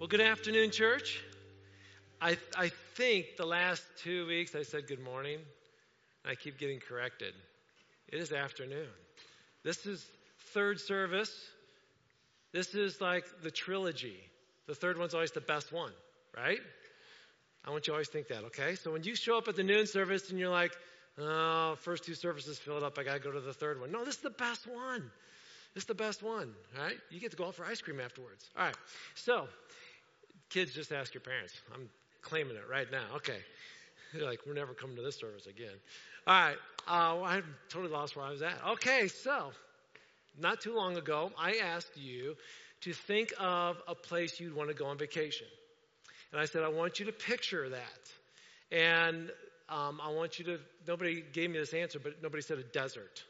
[0.00, 1.22] Well, good afternoon, church.
[2.22, 5.36] I, I think the last two weeks I said good morning.
[6.24, 7.34] And I keep getting corrected.
[8.08, 8.88] It is afternoon.
[9.62, 10.02] This is
[10.54, 11.30] third service.
[12.50, 14.16] This is like the trilogy.
[14.66, 15.92] The third one's always the best one,
[16.34, 16.60] right?
[17.66, 18.76] I want you to always think that, okay?
[18.76, 20.72] So when you show up at the noon service and you're like,
[21.18, 23.92] oh, first two services filled up, I got to go to the third one.
[23.92, 25.10] No, this is the best one.
[25.74, 26.96] This is the best one, right?
[27.10, 28.48] You get to go out for ice cream afterwards.
[28.56, 28.74] All right.
[29.14, 29.46] So,
[30.50, 31.54] kids, just ask your parents.
[31.74, 31.88] I'm
[32.22, 33.04] claiming it right now.
[33.16, 33.38] Okay.
[34.12, 35.76] They're like, we're never coming to this service again.
[36.26, 36.56] All right.
[36.88, 38.58] Uh, I totally lost where I was at.
[38.70, 39.08] Okay.
[39.08, 39.52] So,
[40.38, 42.36] not too long ago, I asked you
[42.82, 45.46] to think of a place you'd want to go on vacation.
[46.32, 48.76] And I said, I want you to picture that.
[48.76, 49.30] And
[49.68, 53.24] um, I want you to, nobody gave me this answer, but nobody said a desert.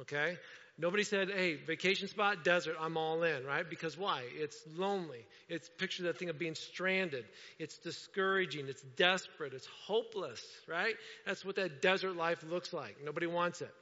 [0.00, 0.36] Okay?
[0.78, 3.68] Nobody said, hey, vacation spot, desert, I'm all in, right?
[3.68, 4.24] Because why?
[4.34, 5.24] It's lonely.
[5.48, 7.24] It's picture that thing of being stranded.
[7.58, 8.68] It's discouraging.
[8.68, 9.54] It's desperate.
[9.54, 10.94] It's hopeless, right?
[11.24, 12.98] That's what that desert life looks like.
[13.02, 13.72] Nobody wants it.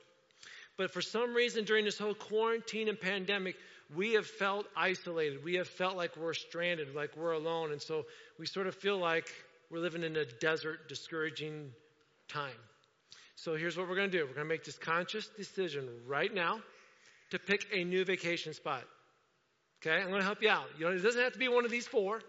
[0.77, 3.57] But for some reason during this whole quarantine and pandemic,
[3.97, 5.43] we have felt isolated.
[5.43, 7.73] We have felt like we're stranded, like we're alone.
[7.73, 8.07] And so
[8.39, 9.29] we sort of feel like
[9.69, 11.73] we're living in a desert, discouraging
[12.29, 12.53] time.
[13.35, 16.33] So here's what we're going to do we're going to make this conscious decision right
[16.33, 16.61] now
[17.35, 18.83] to pick a new vacation spot.
[19.83, 19.97] Okay?
[19.97, 20.67] I'm going to help you out.
[20.79, 22.21] You know, it doesn't have to be one of these four.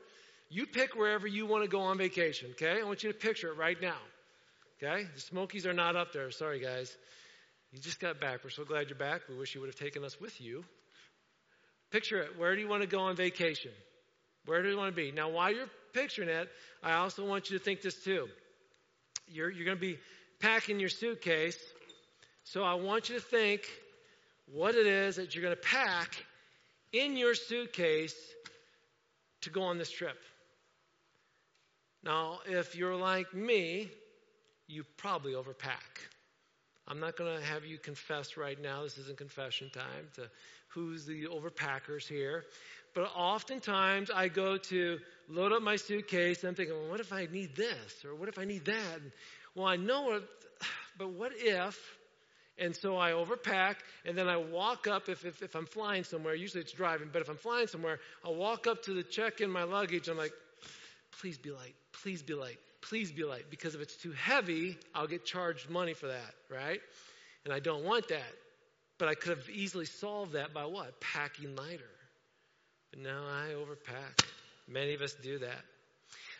[0.49, 2.49] You pick wherever you want to go on vacation.
[2.51, 2.81] Okay?
[2.81, 3.97] I want you to picture it right now.
[4.77, 5.07] Okay?
[5.13, 6.29] The Smokies are not up there.
[6.31, 6.95] Sorry, guys.
[7.71, 8.43] You just got back.
[8.43, 9.21] We're so glad you're back.
[9.29, 10.63] We wish you would have taken us with you.
[11.91, 12.37] Picture it.
[12.37, 13.71] Where do you want to go on vacation?
[14.45, 15.11] Where do you want to be?
[15.11, 16.49] Now, while you're picturing it,
[16.83, 18.27] I also want you to think this too.
[19.27, 19.97] You're, you're going to be
[20.39, 21.57] packing your suitcase.
[22.43, 23.61] So I want you to think
[24.51, 26.15] what it is that you're going to pack
[26.91, 28.15] in your suitcase
[29.41, 30.17] to go on this trip.
[32.03, 33.89] Now, if you're like me,
[34.67, 35.99] you probably overpack.
[36.88, 38.83] I'm not going to have you confess right now.
[38.83, 40.29] This isn't confession time to
[40.67, 42.44] who's the overpackers here.
[42.94, 47.12] But oftentimes I go to load up my suitcase and I'm thinking, well, what if
[47.12, 48.06] I need this?
[48.06, 49.01] Or what if I need that?
[49.01, 49.12] And,
[49.56, 50.23] well, I know it,
[50.97, 51.77] but what if?
[52.57, 56.35] And so I overpack and then I walk up if, if, if I'm flying somewhere,
[56.35, 59.49] usually it's driving, but if I'm flying somewhere, I'll walk up to the check in
[59.49, 60.07] my luggage.
[60.07, 60.31] I'm like,
[61.19, 63.45] please be light, please be light, please be light.
[63.49, 66.79] Because if it's too heavy, I'll get charged money for that, right?
[67.44, 68.33] And I don't want that.
[68.97, 70.99] But I could have easily solved that by what?
[71.01, 71.83] Packing lighter.
[72.91, 74.25] But now I overpack.
[74.69, 75.61] Many of us do that.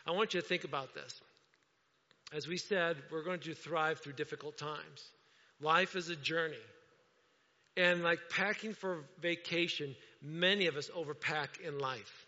[0.08, 1.22] I want you to think about this.
[2.34, 5.12] As we said, we're going to thrive through difficult times.
[5.62, 6.56] Life is a journey.
[7.78, 12.26] And like packing for vacation, many of us overpack in life.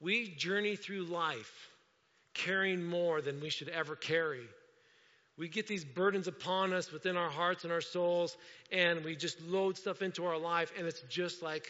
[0.00, 1.52] We journey through life
[2.34, 4.46] carrying more than we should ever carry.
[5.38, 8.36] We get these burdens upon us within our hearts and our souls,
[8.72, 11.66] and we just load stuff into our life, and it's just like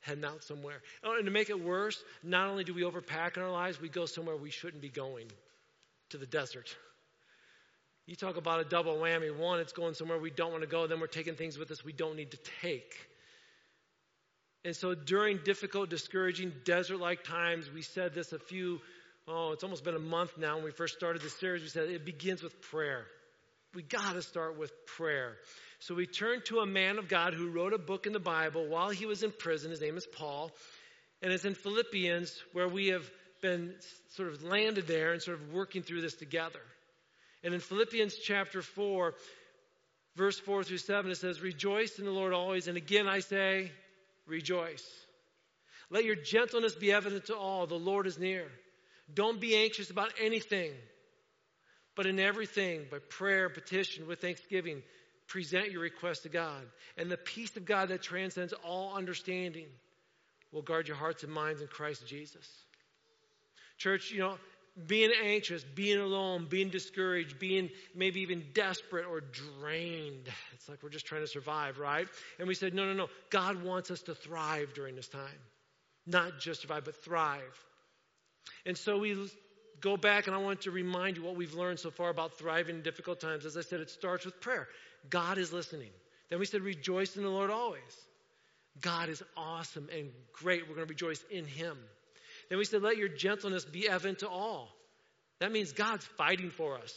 [0.00, 0.80] heading out somewhere.
[1.02, 3.88] Oh, and to make it worse, not only do we overpack in our lives, we
[3.88, 5.26] go somewhere we shouldn't be going
[6.10, 6.74] to the desert.
[8.06, 9.36] You talk about a double whammy.
[9.36, 10.86] One, it's going somewhere we don't want to go.
[10.86, 12.94] Then we're taking things with us we don't need to take.
[14.64, 18.80] And so during difficult, discouraging, desert like times, we said this a few,
[19.28, 21.62] oh, it's almost been a month now when we first started this series.
[21.62, 23.06] We said it begins with prayer.
[23.74, 25.36] We got to start with prayer.
[25.80, 28.66] So we turned to a man of God who wrote a book in the Bible
[28.66, 29.70] while he was in prison.
[29.70, 30.52] His name is Paul.
[31.22, 33.08] And it's in Philippians where we have
[33.42, 33.74] been
[34.14, 36.60] sort of landed there and sort of working through this together.
[37.46, 39.14] And in Philippians chapter 4,
[40.16, 42.66] verse 4 through 7, it says, Rejoice in the Lord always.
[42.66, 43.70] And again I say,
[44.26, 44.84] Rejoice.
[45.88, 47.68] Let your gentleness be evident to all.
[47.68, 48.48] The Lord is near.
[49.14, 50.72] Don't be anxious about anything,
[51.94, 54.82] but in everything, by prayer, petition, with thanksgiving,
[55.28, 56.64] present your request to God.
[56.96, 59.68] And the peace of God that transcends all understanding
[60.50, 62.48] will guard your hearts and minds in Christ Jesus.
[63.78, 64.36] Church, you know,
[64.86, 70.28] being anxious, being alone, being discouraged, being maybe even desperate or drained.
[70.52, 72.06] It's like we're just trying to survive, right?
[72.38, 73.08] And we said, no, no, no.
[73.30, 75.40] God wants us to thrive during this time.
[76.06, 77.64] Not just survive, but thrive.
[78.66, 79.16] And so we
[79.80, 82.76] go back, and I want to remind you what we've learned so far about thriving
[82.76, 83.46] in difficult times.
[83.46, 84.68] As I said, it starts with prayer.
[85.08, 85.90] God is listening.
[86.28, 87.80] Then we said, rejoice in the Lord always.
[88.82, 90.62] God is awesome and great.
[90.68, 91.78] We're going to rejoice in Him.
[92.48, 94.68] Then we said, let your gentleness be evident to all.
[95.40, 96.94] That means God's fighting for us.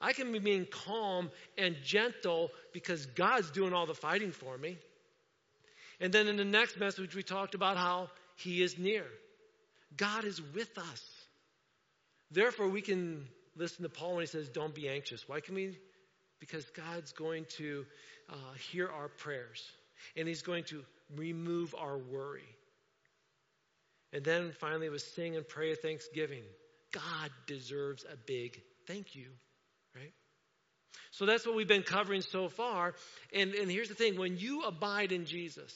[0.00, 4.78] I can be being calm and gentle because God's doing all the fighting for me.
[6.00, 9.04] And then in the next message, we talked about how He is near.
[9.96, 11.10] God is with us.
[12.30, 13.26] Therefore, we can
[13.56, 15.28] listen to Paul when he says, Don't be anxious.
[15.28, 15.76] Why can we?
[16.38, 17.84] Because God's going to
[18.30, 18.34] uh,
[18.70, 19.70] hear our prayers
[20.16, 20.82] and he's going to
[21.16, 22.48] remove our worry.
[24.12, 26.42] And then finally, was sing and pray thanksgiving.
[26.92, 29.28] God deserves a big thank you,
[29.94, 30.12] right?
[31.12, 32.94] So that's what we've been covering so far.
[33.32, 35.74] And, and here's the thing when you abide in Jesus,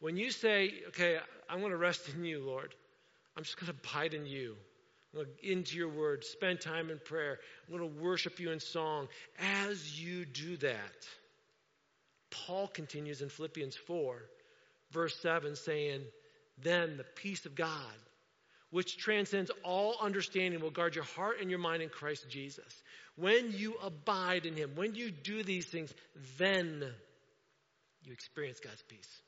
[0.00, 1.18] when you say, okay,
[1.48, 2.74] I'm going to rest in you, Lord,
[3.36, 4.56] I'm just going to abide in you.
[5.12, 7.38] I'm going to into your word, spend time in prayer.
[7.66, 9.08] I'm going to worship you in song.
[9.40, 11.06] As you do that,
[12.30, 14.22] Paul continues in Philippians 4,
[14.92, 16.02] verse 7, saying,
[16.62, 17.94] Then the peace of God,
[18.70, 22.82] which transcends all understanding, will guard your heart and your mind in Christ Jesus.
[23.16, 25.92] When you abide in Him, when you do these things,
[26.38, 26.84] then
[28.02, 29.22] you experience God's peace.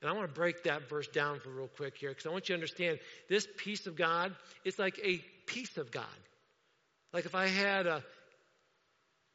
[0.00, 2.48] And I want to break that verse down for real quick here because I want
[2.48, 2.98] you to understand
[3.28, 6.04] this peace of God, it's like a piece of God.
[7.12, 8.02] Like if I had a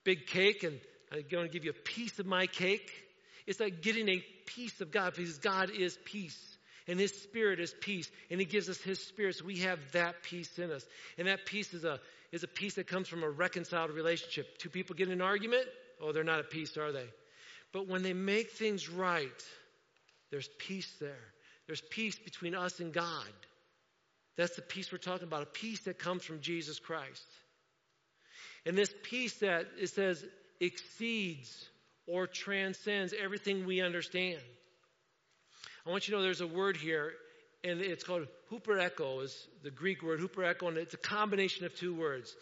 [0.04, 0.80] big cake and
[1.12, 2.92] I'm going to give you a piece of my cake,
[3.48, 6.51] it's like getting a piece of God because God is peace.
[6.88, 8.10] And His Spirit is peace.
[8.30, 10.86] And He gives us His Spirit, so we have that peace in us.
[11.18, 12.00] And that peace is a,
[12.32, 14.58] is a peace that comes from a reconciled relationship.
[14.58, 15.66] Two people get in an argument,
[16.02, 17.08] oh, they're not at peace, are they?
[17.74, 19.30] But when they make things right,
[20.30, 21.32] there's peace there.
[21.68, 23.28] There's peace between us and God.
[24.38, 27.26] That's the peace we're talking about, a peace that comes from Jesus Christ.
[28.66, 30.24] And this peace that it says
[30.60, 31.70] exceeds
[32.08, 34.42] or transcends everything we understand.
[35.86, 37.14] I want you to know there's a word here,
[37.64, 41.94] and it's called hupereko, is the Greek word hupereko, and it's a combination of two
[41.94, 42.36] words.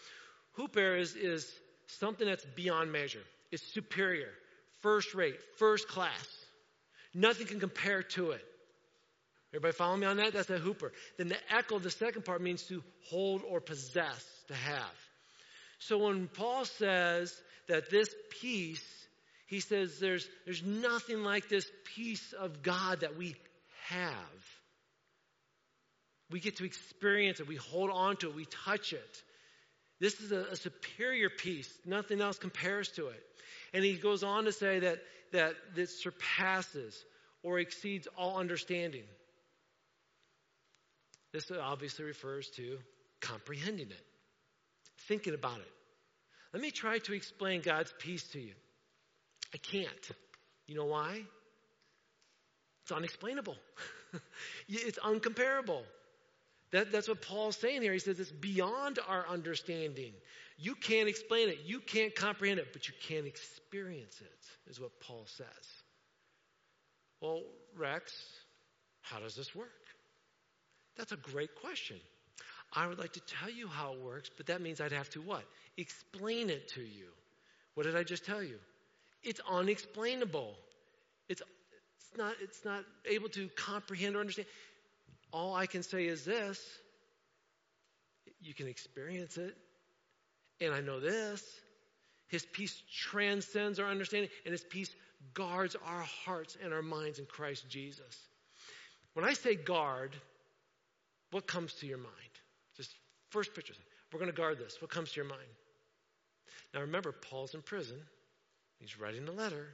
[0.58, 1.50] Huper is, is
[1.86, 3.22] something that's beyond measure.
[3.50, 4.28] It's superior,
[4.82, 6.28] first rate, first class.
[7.14, 8.44] Nothing can compare to it.
[9.52, 10.32] Everybody follow me on that?
[10.32, 10.90] That's a huper.
[11.16, 14.94] Then the echo, the second part, means to hold or possess, to have.
[15.80, 17.34] So when Paul says
[17.66, 18.84] that this peace,
[19.50, 23.34] he says there's, there's nothing like this peace of God that we
[23.88, 24.06] have.
[26.30, 29.22] We get to experience it, we hold on to it, we touch it.
[29.98, 31.68] This is a, a superior peace.
[31.84, 33.22] Nothing else compares to it.
[33.74, 35.00] And he goes on to say that
[35.32, 37.04] that this surpasses
[37.42, 39.04] or exceeds all understanding.
[41.32, 42.78] This obviously refers to
[43.20, 44.06] comprehending it,
[45.08, 45.72] thinking about it.
[46.52, 48.54] Let me try to explain God's peace to you.
[49.54, 50.10] I can't.
[50.66, 51.22] You know why?
[52.82, 53.56] It's unexplainable.
[54.68, 55.82] it's uncomparable.
[56.72, 57.92] That, that's what Paul's saying here.
[57.92, 60.12] He says it's beyond our understanding.
[60.58, 64.90] You can't explain it, you can't comprehend it, but you can experience it, is what
[65.00, 65.46] Paul says.
[67.20, 67.42] Well,
[67.76, 68.12] Rex,
[69.00, 69.68] how does this work?
[70.96, 71.96] That's a great question.
[72.72, 75.20] I would like to tell you how it works, but that means I'd have to
[75.20, 75.44] what?
[75.76, 77.06] Explain it to you.
[77.74, 78.58] What did I just tell you?
[79.22, 80.54] It's unexplainable.
[81.28, 81.42] It's,
[81.98, 84.48] it's, not, it's not able to comprehend or understand.
[85.32, 86.60] All I can say is this
[88.40, 89.56] you can experience it.
[90.60, 91.42] And I know this
[92.28, 94.94] His peace transcends our understanding, and His peace
[95.34, 98.28] guards our hearts and our minds in Christ Jesus.
[99.14, 100.14] When I say guard,
[101.30, 102.14] what comes to your mind?
[102.76, 102.94] Just
[103.30, 103.74] first picture.
[104.12, 104.80] We're going to guard this.
[104.80, 105.40] What comes to your mind?
[106.74, 107.96] Now remember, Paul's in prison.
[108.80, 109.68] He's writing a letter.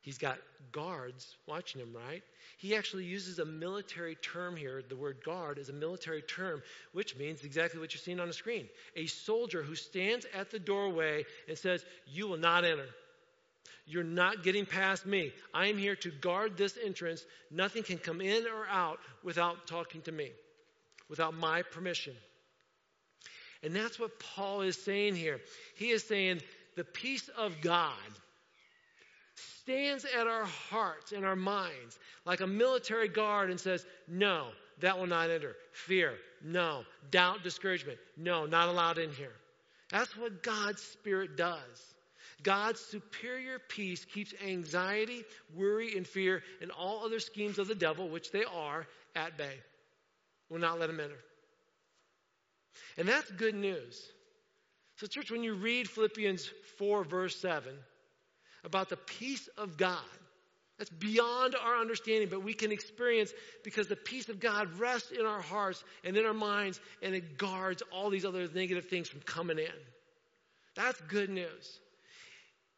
[0.00, 0.38] He's got
[0.72, 2.22] guards watching him, right?
[2.58, 4.82] He actually uses a military term here.
[4.88, 6.60] The word guard is a military term,
[6.92, 8.68] which means exactly what you're seeing on the screen.
[8.96, 12.88] A soldier who stands at the doorway and says, You will not enter.
[13.86, 15.32] You're not getting past me.
[15.54, 17.24] I am here to guard this entrance.
[17.50, 20.30] Nothing can come in or out without talking to me,
[21.08, 22.14] without my permission.
[23.62, 25.40] And that's what Paul is saying here.
[25.76, 26.40] He is saying,
[26.76, 27.92] The peace of God
[29.34, 34.48] stands at our hearts and our minds like a military guard and says, No,
[34.80, 35.54] that will not enter.
[35.72, 36.84] Fear, no.
[37.10, 39.34] Doubt, discouragement, no, not allowed in here.
[39.90, 41.94] That's what God's Spirit does.
[42.42, 45.22] God's superior peace keeps anxiety,
[45.54, 49.54] worry, and fear and all other schemes of the devil, which they are, at bay.
[50.48, 51.18] Will not let them enter.
[52.96, 54.10] And that's good news.
[55.02, 57.74] So, church, when you read Philippians 4, verse 7,
[58.62, 59.98] about the peace of God.
[60.78, 63.32] That's beyond our understanding, but we can experience
[63.64, 67.36] because the peace of God rests in our hearts and in our minds, and it
[67.36, 69.74] guards all these other negative things from coming in.
[70.76, 71.80] That's good news.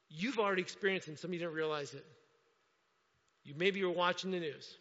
[0.09, 2.07] You've already experienced it, and some of you didn't realize it.
[3.45, 4.78] You maybe you're watching the news.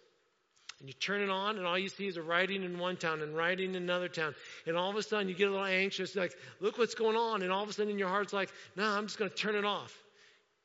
[0.83, 3.21] And you turn it on, and all you see is a writing in one town
[3.21, 4.35] and writing in another town.
[4.67, 7.41] And all of a sudden, you get a little anxious, like, look what's going on.
[7.41, 9.63] And all of a sudden, your heart's like, no, I'm just going to turn it
[9.63, 9.97] off.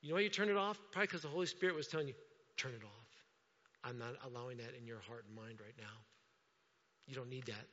[0.02, 0.76] You know why you turn it off?
[0.90, 2.14] Probably because the Holy Spirit was telling you,
[2.56, 3.06] turn it off.
[3.84, 5.94] I'm not allowing that in your heart and mind right now.
[7.06, 7.66] You don't need that.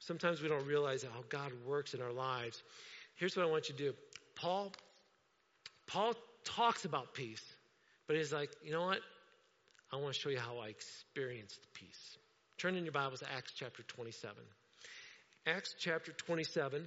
[0.00, 2.64] Sometimes we don't realize how God works in our lives.
[3.14, 3.94] Here's what I want you to do.
[4.34, 4.72] Paul,
[5.86, 7.44] Paul talks about peace,
[8.08, 8.98] but he's like, you know what?
[9.92, 12.16] I want to show you how I experienced peace.
[12.58, 14.36] Turn in your Bibles to Acts chapter 27.
[15.48, 16.86] Acts chapter 27.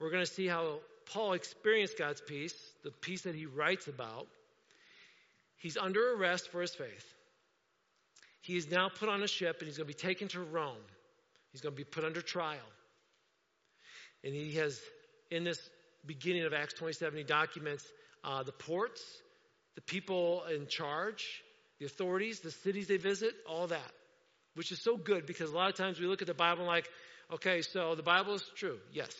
[0.00, 4.26] We're going to see how Paul experienced God's peace, the peace that he writes about.
[5.56, 7.14] He's under arrest for his faith.
[8.40, 10.74] He is now put on a ship and he's going to be taken to Rome.
[11.52, 12.58] He's going to be put under trial.
[14.24, 14.80] And he has,
[15.30, 15.60] in this
[16.04, 17.86] beginning of Acts 27, he documents
[18.24, 19.00] uh, the ports,
[19.76, 21.44] the people in charge,
[21.82, 23.90] the authorities, the cities they visit, all that.
[24.54, 26.68] Which is so good because a lot of times we look at the Bible and
[26.68, 26.88] like,
[27.32, 28.78] okay, so the Bible is true.
[28.92, 29.10] Yes.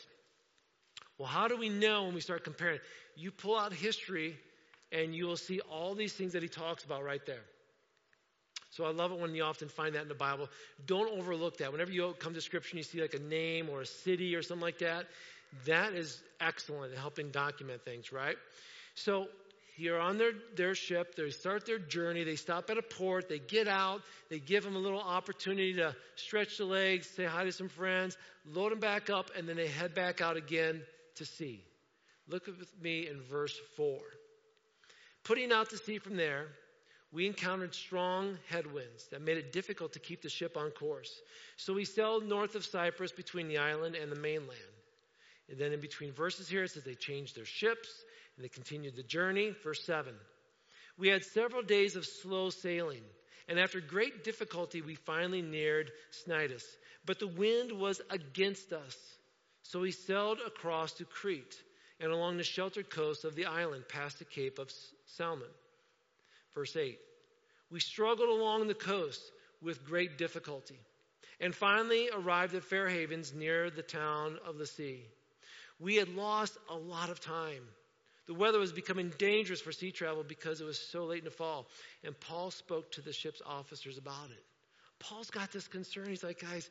[1.19, 2.79] Well, how do we know when we start comparing?
[3.17, 4.37] You pull out history
[4.93, 7.43] and you will see all these things that he talks about right there.
[8.71, 10.49] So I love it when you often find that in the Bible.
[10.87, 11.73] Don't overlook that.
[11.73, 14.43] Whenever you come to Scripture and you see like a name or a city or
[14.43, 15.07] something like that,
[15.67, 18.37] that is excellent in helping document things, right?
[18.95, 19.27] So
[19.79, 23.39] you're on their, their ship, they start their journey, they stop at a port, they
[23.39, 27.53] get out, they give them a little opportunity to stretch the legs, say hi to
[27.53, 30.83] some friends, load them back up, and then they head back out again
[31.15, 31.65] to sea.
[32.29, 33.99] Look with me in verse 4.
[35.25, 36.49] Putting out to sea from there,
[37.13, 41.21] we encountered strong headwinds that made it difficult to keep the ship on course.
[41.57, 44.59] So we sailed north of Cyprus between the island and the mainland.
[45.51, 48.05] And then in between verses here, it says they changed their ships
[48.37, 49.55] and they continued the journey.
[49.63, 50.15] Verse 7.
[50.99, 53.03] We had several days of slow sailing,
[53.49, 56.65] and after great difficulty, we finally neared Cnidus.
[57.05, 58.97] But the wind was against us.
[59.63, 61.57] So we sailed across to Crete
[62.01, 64.71] and along the sheltered coast of the island past the Cape of
[65.19, 65.49] Salmone.
[66.55, 66.99] Verse 8
[67.71, 69.23] We struggled along the coast
[69.61, 70.79] with great difficulty
[71.41, 75.01] and finally arrived at Fair Havens near the town of Lasea.
[75.81, 77.65] We had lost a lot of time.
[78.27, 81.31] The weather was becoming dangerous for sea travel because it was so late in the
[81.31, 81.67] fall.
[82.05, 84.45] And Paul spoke to the ship's officers about it.
[85.01, 86.09] Paul's got this concern.
[86.09, 86.71] He's like, guys,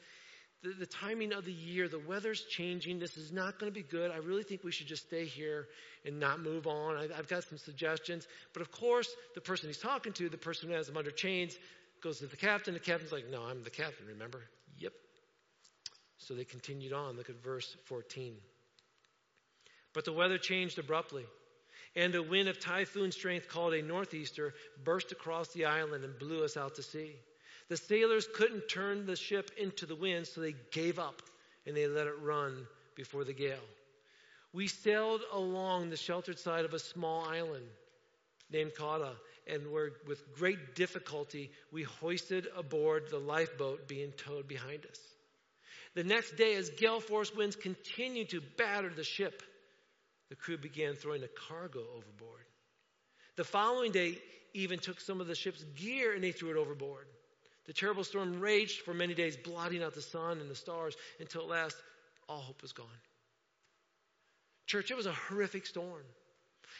[0.64, 3.00] the, the timing of the year, the weather's changing.
[3.00, 4.12] This is not going to be good.
[4.12, 5.68] I really think we should just stay here
[6.06, 6.96] and not move on.
[6.96, 8.28] I, I've got some suggestions.
[8.54, 11.58] But of course, the person he's talking to, the person who has him under chains,
[12.02, 12.74] goes to the captain.
[12.74, 14.42] The captain's like, No, I'm the captain, remember?
[14.80, 14.94] Yep.
[16.18, 17.18] So they continued on.
[17.18, 18.36] Look at verse 14.
[19.94, 21.26] But the weather changed abruptly,
[21.96, 26.44] and a wind of typhoon strength called a northeaster burst across the island and blew
[26.44, 27.16] us out to sea.
[27.70, 31.22] The sailors couldn't turn the ship into the wind, so they gave up
[31.66, 33.58] and they let it run before the gale.
[34.54, 37.66] We sailed along the sheltered side of a small island
[38.52, 39.16] named Cauda,
[39.48, 45.00] and with great difficulty, we hoisted aboard the lifeboat being towed behind us.
[45.94, 49.42] The next day, as gale force winds continued to batter the ship,
[50.32, 52.46] the crew began throwing the cargo overboard.
[53.36, 54.18] The following day,
[54.54, 57.06] even took some of the ship's gear and they threw it overboard.
[57.66, 61.42] The terrible storm raged for many days, blotting out the sun and the stars until
[61.42, 61.76] at last
[62.30, 62.88] all hope was gone.
[64.68, 66.04] Church, it was a horrific storm.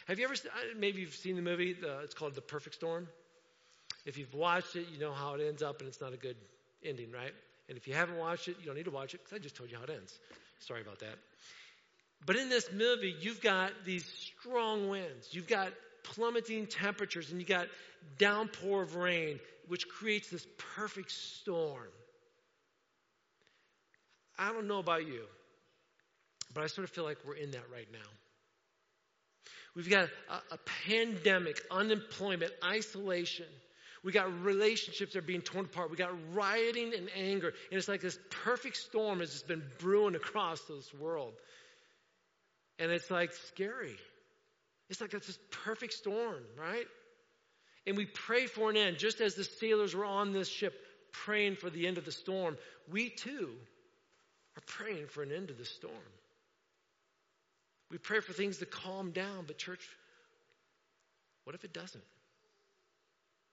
[0.06, 0.34] Have you ever,
[0.78, 3.06] maybe you've seen the movie, the, it's called The Perfect Storm?
[4.06, 6.36] If you've watched it, you know how it ends up, and it's not a good
[6.82, 7.34] ending, right?
[7.68, 9.56] And if you haven't watched it, you don't need to watch it because I just
[9.56, 10.18] told you how it ends.
[10.58, 11.18] Sorry about that.
[12.24, 15.68] But in this movie, you've got these strong winds, you've got
[16.04, 17.66] plummeting temperatures, and you got
[18.18, 21.88] downpour of rain, which creates this perfect storm.
[24.38, 25.24] I don't know about you,
[26.54, 27.98] but I sort of feel like we're in that right now.
[29.74, 33.46] We've got a, a pandemic, unemployment, isolation.
[34.04, 35.90] We got relationships that are being torn apart.
[35.90, 37.48] We got rioting and anger.
[37.70, 41.32] And it's like this perfect storm has just been brewing across this world.
[42.78, 43.96] And it's like scary.
[44.88, 46.86] It's like it's this perfect storm, right?
[47.86, 50.74] And we pray for an end, just as the sailors were on this ship
[51.12, 52.56] praying for the end of the storm.
[52.90, 53.50] We too
[54.56, 55.94] are praying for an end to the storm.
[57.90, 59.86] We pray for things to calm down, but church,
[61.44, 62.04] what if it doesn't?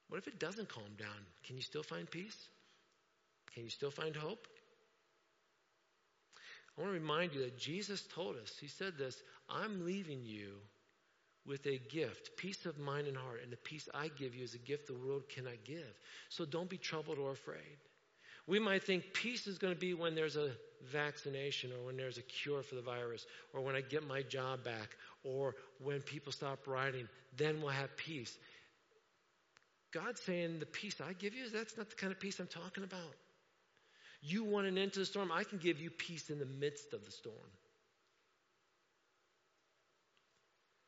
[0.10, 1.26] What if it doesn't calm down?
[1.46, 2.38] Can you still find peace?
[3.54, 4.48] Can you still find hope?
[6.80, 10.54] I want to remind you that Jesus told us, He said this I'm leaving you
[11.46, 13.42] with a gift, peace of mind and heart.
[13.44, 16.00] And the peace I give you is a gift the world cannot give.
[16.30, 17.78] So don't be troubled or afraid.
[18.48, 20.52] We might think peace is going to be when there's a
[20.92, 24.64] vaccination or when there's a cure for the virus or when I get my job
[24.64, 27.08] back or when people stop rioting.
[27.36, 28.38] Then we'll have peace.
[29.92, 32.84] God's saying the peace I give you, that's not the kind of peace I'm talking
[32.84, 33.16] about.
[34.22, 36.94] You want an end to the storm, I can give you peace in the midst
[36.94, 37.36] of the storm.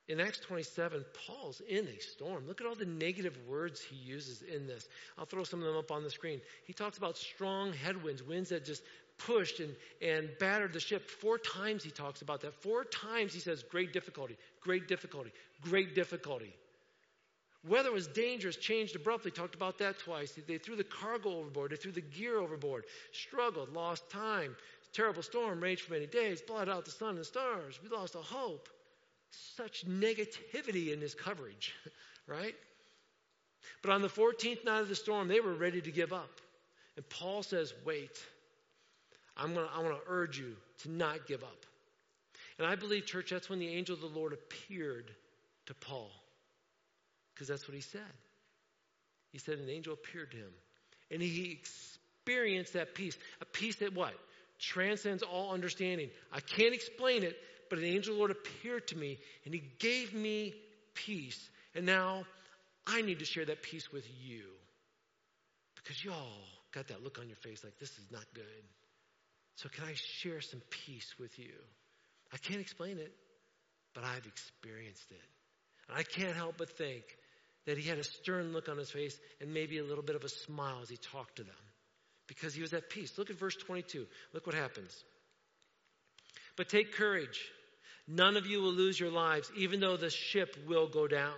[0.08, 2.46] In Acts 27, Paul's in a storm.
[2.46, 4.90] Look at all the negative words he uses in this.
[5.18, 6.42] I'll throw some of them up on the screen.
[6.66, 8.84] He talks about strong headwinds, winds that just
[9.18, 11.10] pushed and, and battered the ship.
[11.10, 12.54] Four times he talks about that.
[12.56, 16.54] Four times he says, great difficulty, great difficulty, great difficulty.
[17.68, 19.30] Weather was dangerous, changed abruptly.
[19.30, 20.34] Talked about that twice.
[20.48, 21.72] They threw the cargo overboard.
[21.72, 22.86] They threw the gear overboard.
[23.12, 24.56] Struggled, lost time.
[24.94, 26.42] Terrible storm raged for many days.
[26.42, 27.80] Blotted out the sun and the stars.
[27.84, 28.68] We lost all hope
[29.32, 31.74] such negativity in this coverage,
[32.28, 32.56] right?
[33.82, 36.42] But on the 14th night of the storm, they were ready to give up.
[36.98, 38.22] And Paul says, Wait,
[39.38, 41.66] I'm gonna, I want to urge you to not give up.
[42.58, 45.12] And I believe, church, that's when the angel of the Lord appeared
[45.68, 46.12] to Paul.
[47.42, 48.02] Because that's what he said.
[49.32, 50.54] He said an angel appeared to him.
[51.10, 53.18] And he experienced that peace.
[53.42, 54.14] A peace that what?
[54.60, 56.12] Transcends all understanding.
[56.32, 57.36] I can't explain it,
[57.68, 60.54] but an angel Lord appeared to me and he gave me
[60.94, 61.50] peace.
[61.74, 62.26] And now
[62.86, 64.44] I need to share that peace with you.
[65.78, 68.44] Because y'all got that look on your face like this is not good.
[69.56, 71.56] So can I share some peace with you?
[72.32, 73.12] I can't explain it,
[73.96, 75.24] but I've experienced it.
[75.90, 77.04] And I can't help but think
[77.66, 80.24] that he had a stern look on his face and maybe a little bit of
[80.24, 81.54] a smile as he talked to them
[82.28, 83.18] because he was at peace.
[83.18, 84.08] Look at verse 22.
[84.34, 85.04] Look what happens.
[86.56, 87.40] But take courage.
[88.08, 91.36] None of you will lose your lives, even though the ship will go down.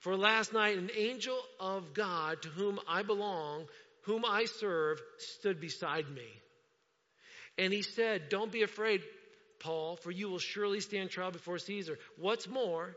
[0.00, 3.66] For last night, an angel of God to whom I belong,
[4.02, 6.28] whom I serve, stood beside me.
[7.58, 9.02] And he said, Don't be afraid,
[9.60, 11.98] Paul, for you will surely stand trial before Caesar.
[12.18, 12.96] What's more,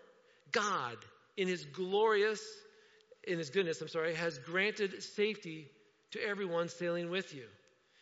[0.51, 0.97] God,
[1.39, 2.41] in his glorious,
[3.23, 5.67] in his goodness, I'm sorry, has granted safety
[6.11, 7.45] to everyone sailing with you.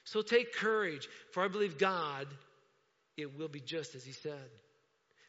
[0.03, 2.27] So take courage, for I believe God,
[3.15, 4.49] it will be just as he said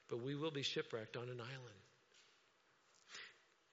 [0.08, 1.74] but we will be shipwrecked on an island.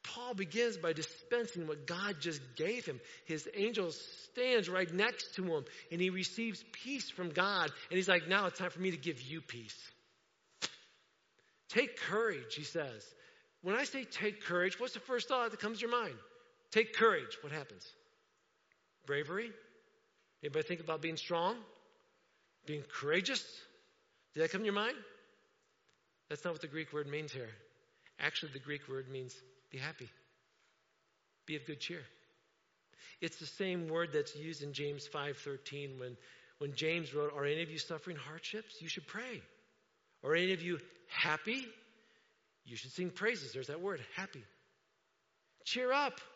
[0.03, 3.01] Paul begins by dispensing what God just gave him.
[3.25, 7.71] His angel stands right next to him and he receives peace from God.
[7.89, 9.75] And he's like, now it's time for me to give you peace.
[11.69, 13.03] Take courage, he says.
[13.65, 16.13] When I say take courage, what's the first thought that comes to your mind?
[16.69, 17.35] Take courage.
[17.41, 17.83] What happens?
[19.07, 19.49] Bravery?
[20.43, 21.55] Anybody think about being strong?
[22.67, 23.43] Being courageous?
[24.35, 24.95] Did that come to your mind?
[26.29, 27.49] That's not what the Greek word means here.
[28.19, 29.33] Actually, the Greek word means
[29.71, 30.09] be happy,
[31.47, 32.03] be of good cheer.
[33.19, 36.15] It's the same word that's used in James 5:13 when,
[36.59, 38.79] when James wrote, Are any of you suffering hardships?
[38.79, 39.41] You should pray.
[40.23, 41.65] Are any of you happy?
[42.65, 43.53] You should sing praises.
[43.53, 44.43] There's that word, happy.
[45.65, 46.19] Cheer up.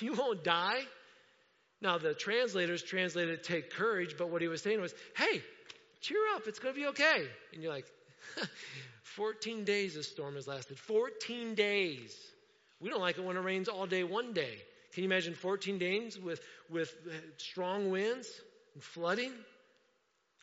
[0.00, 0.80] You won't die.
[1.80, 5.40] Now, the translators translated it, take courage, but what he was saying was, hey,
[6.00, 6.48] cheer up.
[6.48, 7.28] It's going to be okay.
[7.52, 7.86] And you're like,
[9.14, 10.80] 14 days this storm has lasted.
[10.80, 12.12] 14 days.
[12.80, 14.58] We don't like it when it rains all day one day.
[14.94, 18.28] Can you imagine 14 days with, with uh, strong winds
[18.74, 19.32] and flooding?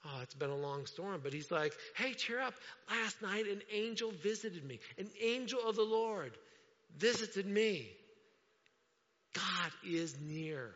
[0.05, 1.21] Oh, it's been a long storm.
[1.23, 2.53] But he's like, hey, cheer up.
[2.89, 4.79] Last night an angel visited me.
[4.97, 6.31] An angel of the Lord
[6.97, 7.89] visited me.
[9.33, 10.71] God is near.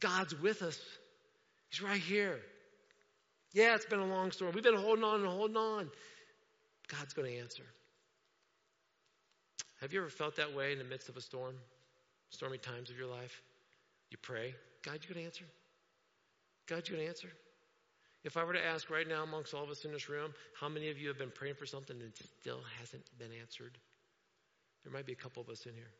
[0.00, 0.80] God's with us.
[1.70, 2.40] He's right here.
[3.52, 4.52] Yeah, it's been a long storm.
[4.54, 5.90] We've been holding on and holding on.
[6.88, 7.62] God's going to answer.
[9.80, 11.54] Have you ever felt that way in the midst of a storm,
[12.30, 13.42] stormy times of your life?
[14.10, 15.44] You pray, God, you going to answer?
[16.66, 17.28] God, you going to answer?
[18.26, 20.68] If I were to ask right now amongst all of us in this room, how
[20.68, 23.78] many of you have been praying for something that still hasn't been answered?
[24.82, 25.92] There might be a couple of us in here.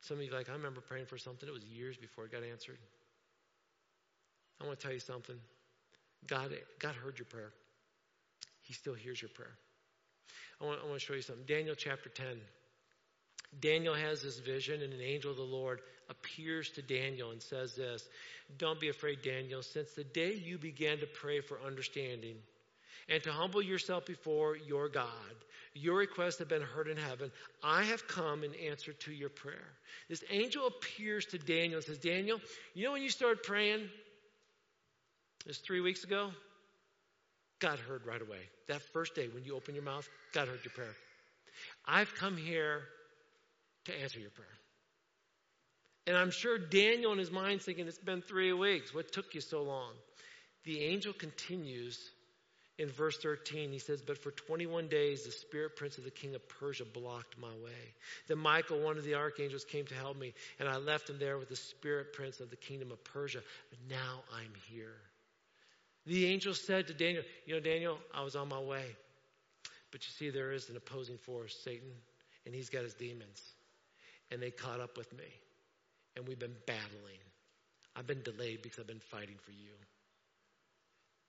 [0.00, 2.42] Some of you like, I remember praying for something, it was years before it got
[2.42, 2.78] answered.
[4.62, 5.36] I want to tell you something.
[6.26, 7.52] God, God heard your prayer.
[8.62, 9.58] He still hears your prayer.
[10.58, 11.44] I want, I want to show you something.
[11.44, 12.40] Daniel chapter 10.
[13.58, 17.74] Daniel has this vision, and an angel of the Lord appears to Daniel and says
[17.74, 18.08] this
[18.58, 19.62] Don't be afraid, Daniel.
[19.62, 22.36] Since the day you began to pray for understanding
[23.08, 25.06] and to humble yourself before your God,
[25.74, 27.30] your requests have been heard in heaven.
[27.62, 29.68] I have come in answer to your prayer.
[30.08, 32.40] This angel appears to Daniel and says, Daniel,
[32.74, 33.80] you know when you started praying?
[33.80, 36.30] It was three weeks ago.
[37.60, 38.40] God heard right away.
[38.68, 40.94] That first day when you open your mouth, God heard your prayer.
[41.86, 42.82] I've come here
[43.90, 44.48] to answer your prayer.
[46.06, 48.94] And I'm sure Daniel in his mind thinking, it's been three weeks.
[48.94, 49.92] What took you so long?
[50.64, 51.98] The angel continues
[52.78, 53.70] in verse 13.
[53.70, 57.38] He says, But for 21 days, the spirit prince of the king of Persia blocked
[57.38, 57.94] my way.
[58.26, 61.38] Then Michael, one of the archangels, came to help me, and I left him there
[61.38, 63.42] with the spirit prince of the kingdom of Persia.
[63.68, 64.96] But now I'm here.
[66.06, 68.86] The angel said to Daniel, You know, Daniel, I was on my way.
[69.90, 71.90] But you see, there is an opposing force, Satan,
[72.46, 73.42] and he's got his demons.
[74.30, 75.24] And they caught up with me.
[76.16, 77.20] And we've been battling.
[77.96, 79.72] I've been delayed because I've been fighting for you.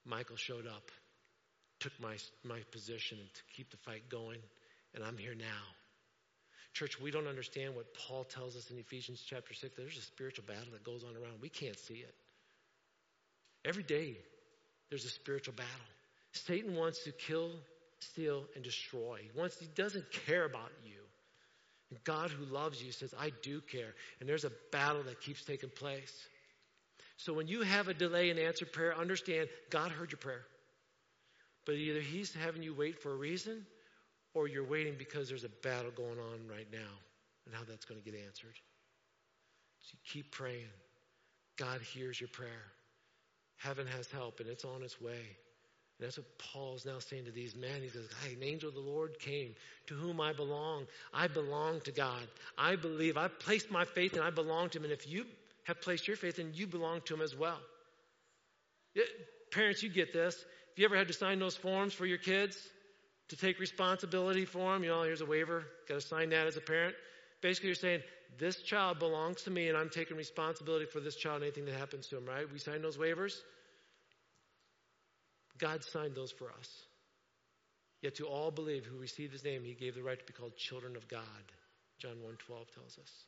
[0.06, 0.90] Michael showed up,
[1.80, 4.40] took my, my position to keep the fight going,
[4.96, 5.64] and I'm here now.
[6.74, 9.76] Church, we don't understand what Paul tells us in Ephesians chapter 6.
[9.76, 11.42] There's a spiritual battle that goes on around.
[11.42, 12.16] We can't see it.
[13.66, 14.18] Every day,
[14.90, 15.72] there's a spiritual battle.
[16.32, 17.52] Satan wants to kill,
[18.00, 19.20] steal, and destroy.
[19.22, 21.02] He, wants, he doesn't care about you.
[22.04, 23.94] God, who loves you, says, I do care.
[24.20, 26.28] And there's a battle that keeps taking place.
[27.18, 30.46] So when you have a delay in answered prayer, understand God heard your prayer.
[31.66, 33.66] But either He's having you wait for a reason,
[34.34, 36.80] or you're waiting because there's a battle going on right now
[37.46, 38.56] and how that's going to get answered.
[39.82, 40.70] So keep praying.
[41.58, 42.72] God hears your prayer.
[43.58, 45.38] Heaven has help, and it's on its way.
[46.02, 47.84] And that's what Paul's now saying to these men.
[47.84, 49.54] He says, Hey, an angel of the Lord came
[49.86, 50.88] to whom I belong.
[51.14, 52.28] I belong to God.
[52.58, 53.18] I believe.
[53.18, 54.86] I've placed my faith and I belong to Him.
[54.86, 55.26] And if you
[55.66, 57.60] have placed your faith, then you belong to Him as well.
[58.96, 59.06] It,
[59.52, 60.34] parents, you get this.
[60.36, 62.58] Have you ever had to sign those forms for your kids
[63.30, 64.84] to take responsibility for them?
[64.84, 65.66] You know, here's a waiver.
[65.88, 66.96] Got to sign that as a parent.
[67.42, 68.02] Basically, you're saying,
[68.40, 71.76] This child belongs to me and I'm taking responsibility for this child and anything that
[71.76, 72.52] happens to him, right?
[72.52, 73.36] We sign those waivers.
[75.58, 76.70] God signed those for us.
[78.02, 80.56] Yet to all believe who received his name, he gave the right to be called
[80.58, 81.22] children of God.
[82.00, 83.26] John 1:12 tells us.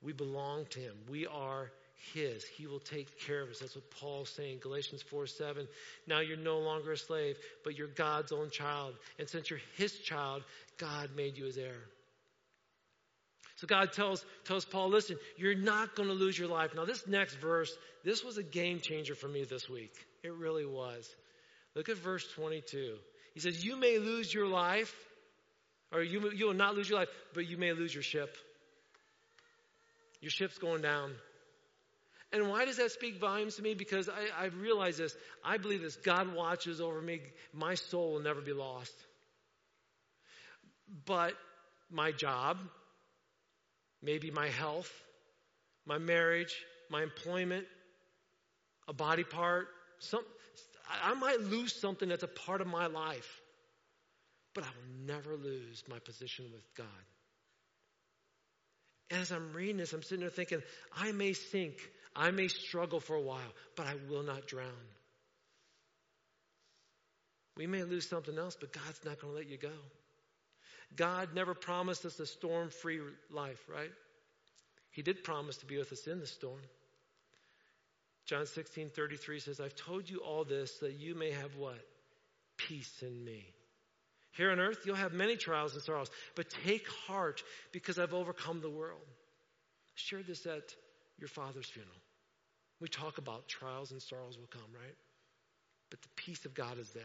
[0.00, 0.94] We belong to him.
[1.08, 1.72] We are
[2.14, 2.44] his.
[2.44, 3.58] He will take care of us.
[3.58, 4.60] That's what Paul's saying.
[4.60, 5.66] Galatians 4 7.
[6.06, 8.94] Now you're no longer a slave, but you're God's own child.
[9.18, 10.44] And since you're his child,
[10.76, 11.82] God made you his heir.
[13.56, 16.76] So God tells, tells Paul, listen, you're not going to lose your life.
[16.76, 19.92] Now, this next verse, this was a game changer for me this week.
[20.22, 21.12] It really was.
[21.78, 22.96] Look at verse 22.
[23.34, 24.92] He says, You may lose your life,
[25.92, 28.36] or you, you will not lose your life, but you may lose your ship.
[30.20, 31.12] Your ship's going down.
[32.32, 33.74] And why does that speak volumes to me?
[33.74, 35.16] Because I, I realize this.
[35.44, 35.94] I believe this.
[35.94, 37.20] God watches over me.
[37.52, 38.94] My soul will never be lost.
[41.06, 41.34] But
[41.92, 42.58] my job,
[44.02, 44.92] maybe my health,
[45.86, 46.56] my marriage,
[46.90, 47.66] my employment,
[48.88, 49.68] a body part,
[50.00, 50.24] some,
[50.88, 53.40] I might lose something that's a part of my life,
[54.54, 56.86] but I will never lose my position with God.
[59.10, 60.62] As I'm reading this, I'm sitting there thinking,
[60.96, 61.76] I may sink,
[62.14, 64.68] I may struggle for a while, but I will not drown.
[67.56, 69.72] We may lose something else, but God's not going to let you go.
[70.94, 73.90] God never promised us a storm free life, right?
[74.90, 76.60] He did promise to be with us in the storm.
[78.28, 81.80] John 16, 33 says, I've told you all this that you may have what?
[82.58, 83.42] Peace in me.
[84.32, 88.60] Here on earth, you'll have many trials and sorrows, but take heart because I've overcome
[88.60, 89.00] the world.
[89.94, 90.74] Share this at
[91.18, 91.96] your father's funeral.
[92.80, 94.94] We talk about trials and sorrows will come, right?
[95.88, 97.02] But the peace of God is there.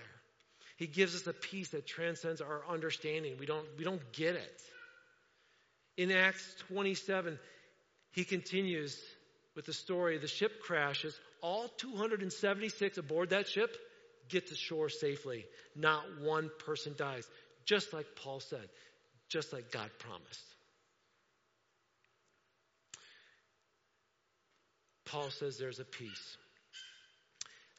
[0.76, 3.36] He gives us a peace that transcends our understanding.
[3.40, 4.62] We don't, we don't get it.
[5.96, 7.40] In Acts 27,
[8.12, 9.00] he continues
[9.56, 11.18] with the story the ship crashes.
[11.42, 13.76] All 276 aboard that ship
[14.30, 15.46] get to shore safely.
[15.76, 17.28] Not one person dies.
[17.66, 18.68] Just like Paul said,
[19.30, 20.46] just like God promised.
[25.06, 26.38] Paul says there's a peace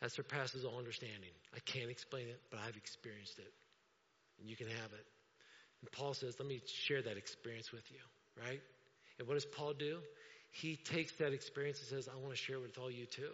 [0.00, 1.30] that surpasses all understanding.
[1.54, 3.52] I can't explain it, but I've experienced it.
[4.38, 5.06] And you can have it.
[5.82, 7.98] And Paul says, let me share that experience with you,
[8.40, 8.60] right?
[9.18, 9.98] And what does Paul do?
[10.54, 13.30] He takes that experience and says, I want to share it with all you too.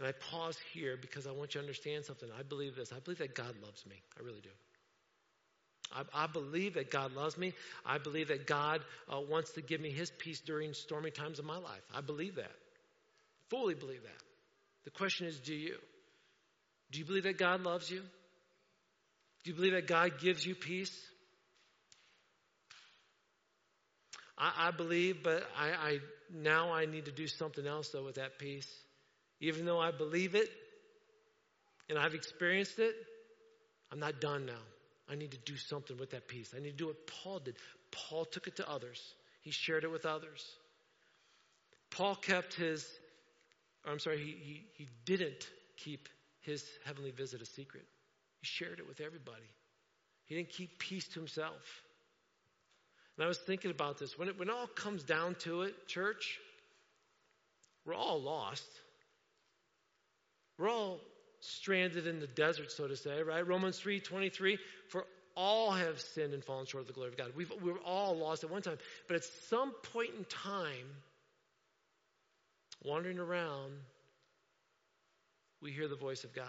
[0.00, 2.28] And I pause here because I want you to understand something.
[2.36, 2.92] I believe this.
[2.92, 3.94] I believe that God loves me.
[4.18, 4.48] I really do.
[5.94, 7.54] I, I believe that God loves me.
[7.86, 11.44] I believe that God uh, wants to give me his peace during stormy times of
[11.44, 11.82] my life.
[11.94, 12.50] I believe that.
[13.48, 14.22] Fully believe that.
[14.84, 15.76] The question is, do you?
[16.90, 18.00] Do you believe that God loves you?
[19.44, 20.98] Do you believe that God gives you peace?
[24.42, 25.98] I, I believe, but I, I
[26.34, 28.68] now I need to do something else though with that peace.
[29.40, 30.50] Even though I believe it
[31.88, 32.94] and I've experienced it,
[33.92, 34.62] I'm not done now.
[35.08, 36.52] I need to do something with that peace.
[36.56, 37.54] I need to do what Paul did.
[37.90, 40.44] Paul took it to others, he shared it with others.
[41.90, 42.88] Paul kept his,
[43.86, 46.08] I'm sorry, he, he, he didn't keep
[46.40, 47.84] his heavenly visit a secret.
[48.40, 49.50] He shared it with everybody.
[50.24, 51.82] He didn't keep peace to himself.
[53.16, 54.18] And I was thinking about this.
[54.18, 56.38] When it, when it all comes down to it, church,
[57.84, 58.68] we're all lost.
[60.58, 61.00] We're all
[61.40, 63.46] stranded in the desert, so to say, right?
[63.46, 67.32] Romans 3 23, for all have sinned and fallen short of the glory of God.
[67.34, 68.78] We've, we are all lost at one time.
[69.08, 70.86] But at some point in time,
[72.84, 73.72] wandering around,
[75.60, 76.46] we hear the voice of God.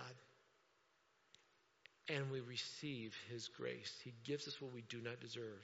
[2.10, 3.94] And we receive His grace.
[4.04, 5.64] He gives us what we do not deserve.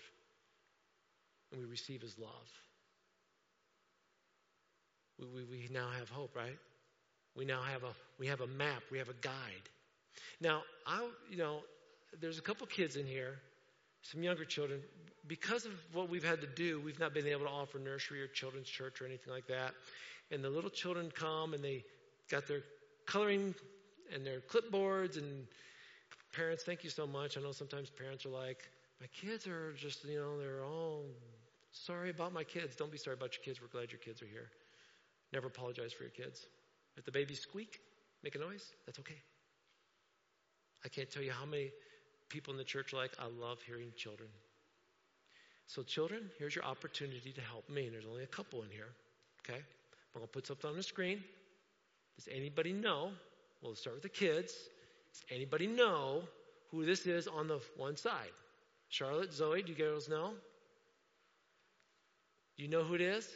[1.52, 2.50] And we receive His love.
[5.20, 6.58] We, we, we now have hope, right?
[7.36, 9.70] We now have a we have a map, we have a guide.
[10.42, 11.60] Now, I you know,
[12.22, 13.38] there's a couple kids in here,
[14.02, 14.82] some younger children.
[15.28, 18.28] Because of what we've had to do, we've not been able to offer nursery or
[18.28, 19.74] children's church or anything like that.
[20.32, 21.84] And the little children come and they
[22.32, 22.62] got their
[23.06, 23.54] coloring
[24.14, 25.46] and their clipboards and
[26.34, 27.38] parents, thank you so much.
[27.38, 31.06] I know sometimes parents are like, my kids are just, you know, they're all
[31.72, 32.76] sorry about my kids.
[32.76, 33.62] Don't be sorry about your kids.
[33.62, 34.50] We're glad your kids are here.
[35.32, 36.46] Never apologize for your kids.
[36.98, 37.80] If the babies squeak,
[38.24, 39.22] make a noise, that's okay.
[40.84, 41.72] I can't tell you how many
[42.30, 44.30] people in the church like, I love hearing children.
[45.68, 47.86] So, children, here's your opportunity to help me.
[47.86, 48.90] And there's only a couple in here.
[49.42, 49.60] Okay?
[49.60, 51.24] I'm going to put something on the screen.
[52.16, 53.12] Does anybody know?
[53.62, 54.54] We'll start with the kids.
[55.14, 56.24] Does anybody know
[56.72, 58.32] who this is on the one side?
[58.90, 60.32] Charlotte, Zoe, do you girls know?
[62.58, 63.28] Do you know who it is?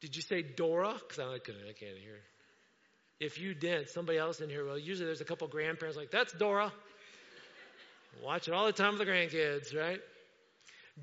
[0.00, 0.94] Did you say Dora?
[0.94, 2.18] Because I couldn't, I can't hear.
[3.20, 6.32] If you did, somebody else in here, well, usually there's a couple grandparents like, that's
[6.32, 6.72] Dora.
[8.22, 10.00] Watch it all the time with the grandkids, right?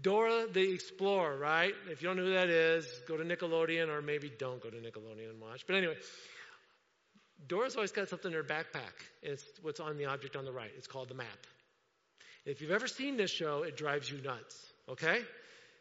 [0.02, 1.74] Dora the Explorer, right?
[1.90, 4.78] If you don't know who that is, go to Nickelodeon or maybe don't go to
[4.78, 5.66] Nickelodeon and watch.
[5.68, 5.96] But anyway,
[7.48, 8.94] Dora's always got something in her backpack.
[9.22, 10.72] It's what's on the object on the right.
[10.78, 11.28] It's called the map.
[12.46, 14.56] If you've ever seen this show, it drives you nuts,
[14.90, 15.22] okay?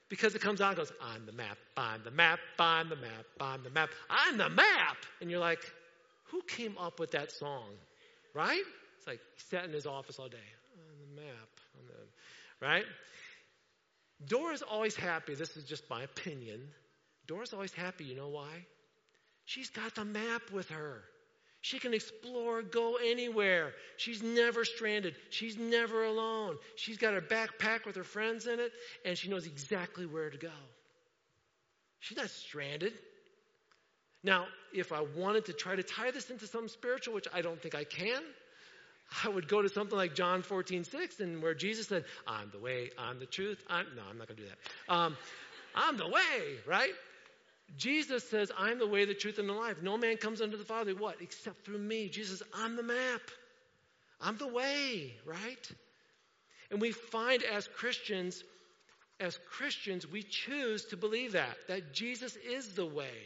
[0.09, 3.25] Because it comes out and goes, on the map, on the map, on the map,
[3.41, 4.97] on the map, on the map.
[5.21, 5.61] And you're like,
[6.31, 7.69] who came up with that song?
[8.35, 8.63] Right?
[8.99, 10.37] It's like he sat in his office all day.
[10.77, 11.49] On the map.
[11.79, 12.85] On the, right?
[14.27, 15.35] Dora's always happy.
[15.35, 16.61] This is just my opinion.
[17.27, 18.05] Dora's always happy.
[18.05, 18.67] You know why?
[19.45, 21.03] She's got the map with her.
[21.65, 23.73] She can explore, go anywhere.
[23.97, 25.17] She's never stranded.
[25.31, 26.59] She's never alone.
[26.77, 28.71] She's got her backpack with her friends in it,
[29.07, 30.53] and she knows exactly where to go.
[32.01, 32.93] She's not stranded.
[34.23, 37.59] Now, if I wanted to try to tie this into something spiritual, which I don't
[37.63, 38.23] think I can,
[39.25, 42.59] I would go to something like John 14, 6, and where Jesus said, I'm the
[42.59, 43.65] way, I'm the truth.
[43.71, 44.95] I'm, no, I'm not going to do that.
[44.95, 45.17] Um,
[45.75, 46.93] I'm the way, right?
[47.77, 49.83] Jesus says, I'm the way, the truth, and the life.
[49.83, 51.17] No man comes unto the Father, what?
[51.21, 52.09] Except through me.
[52.09, 53.21] Jesus, I'm the map.
[54.21, 55.71] I'm the way, right?
[56.71, 58.43] And we find as Christians,
[59.21, 63.17] as Christians, we choose to believe that, that Jesus is the way,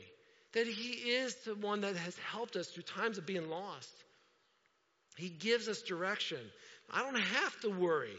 [0.52, 3.92] that He is the one that has helped us through times of being lost.
[5.16, 6.38] He gives us direction.
[6.92, 8.16] I don't have to worry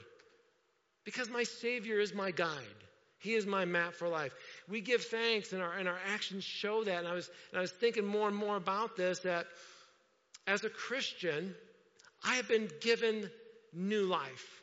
[1.05, 2.49] because my Savior is my guide.
[3.19, 4.33] He is my map for life.
[4.69, 6.99] We give thanks and our, and our actions show that.
[6.99, 9.47] And I, was, and I was thinking more and more about this that
[10.45, 11.55] as a Christian,
[12.23, 13.29] I have been given
[13.73, 14.61] new life.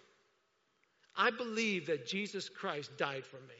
[1.16, 3.55] I believe that Jesus Christ died for me.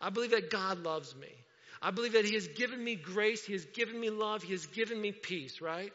[0.00, 1.32] I believe that God loves me.
[1.80, 3.44] I believe that He has given me grace.
[3.44, 4.42] He has given me love.
[4.42, 5.92] He has given me peace, right?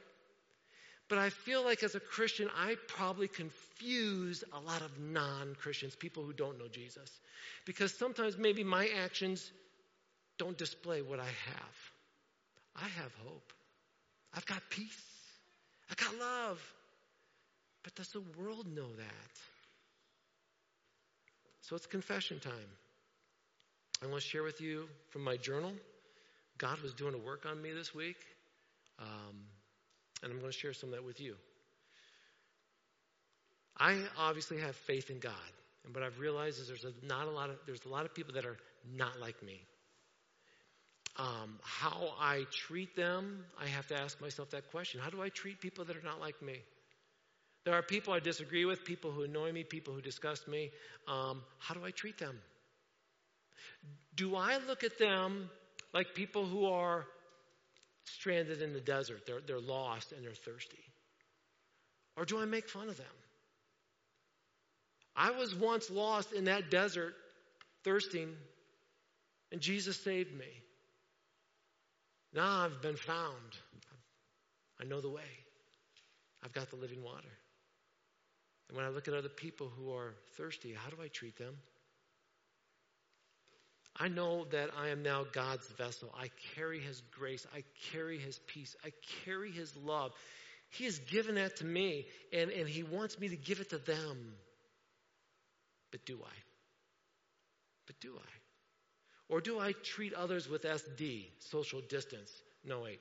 [1.09, 5.95] But I feel like as a Christian, I probably confuse a lot of non Christians,
[5.95, 7.21] people who don't know Jesus.
[7.65, 9.51] Because sometimes maybe my actions
[10.37, 11.77] don't display what I have.
[12.75, 13.53] I have hope.
[14.33, 15.03] I've got peace.
[15.89, 16.61] I got love.
[17.83, 19.31] But does the world know that?
[21.61, 22.53] So it's confession time.
[24.01, 25.71] I want to share with you from my journal.
[26.57, 28.17] God was doing a work on me this week.
[28.99, 29.35] Um,
[30.21, 31.35] and I'm going to share some of that with you.
[33.77, 35.33] I obviously have faith in God.
[35.85, 38.13] And what I've realized is there's a, not a lot of there's a lot of
[38.13, 38.57] people that are
[38.95, 39.61] not like me.
[41.17, 44.99] Um, how I treat them, I have to ask myself that question.
[44.99, 46.57] How do I treat people that are not like me?
[47.65, 50.71] There are people I disagree with, people who annoy me, people who disgust me.
[51.07, 52.37] Um, how do I treat them?
[54.15, 55.49] Do I look at them
[55.93, 57.05] like people who are
[58.05, 59.25] stranded in the desert.
[59.25, 60.83] They're, they're lost and they're thirsty?
[62.17, 63.05] Or do I make fun of them?
[65.15, 67.13] I was once lost in that desert,
[67.83, 68.29] thirsting,
[69.51, 70.47] and Jesus saved me.
[72.33, 73.57] Now I've been found.
[74.81, 75.21] I know the way.
[76.43, 77.29] I've got the living water.
[78.67, 81.55] And when I look at other people who are thirsty, how do I treat them?
[83.95, 86.11] I know that I am now God's vessel.
[86.17, 87.45] I carry His grace.
[87.55, 88.75] I carry His peace.
[88.83, 88.89] I
[89.23, 90.11] carry His love.
[90.69, 93.77] He has given that to me, and, and He wants me to give it to
[93.77, 94.33] them.
[95.91, 96.35] But do I?
[97.85, 98.42] But do I?
[99.33, 102.31] Or do I treat others with SD, social distance?
[102.63, 102.99] No, wait,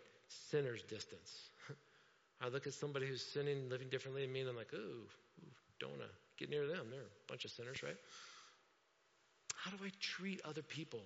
[0.49, 1.51] sinner's distance.
[2.41, 5.05] I look at somebody who's sinning, living differently than me, and I'm like, ooh,
[5.79, 6.87] don't want to get near them.
[6.91, 7.99] They're a bunch of sinners, right?
[9.57, 11.01] How do I treat other people?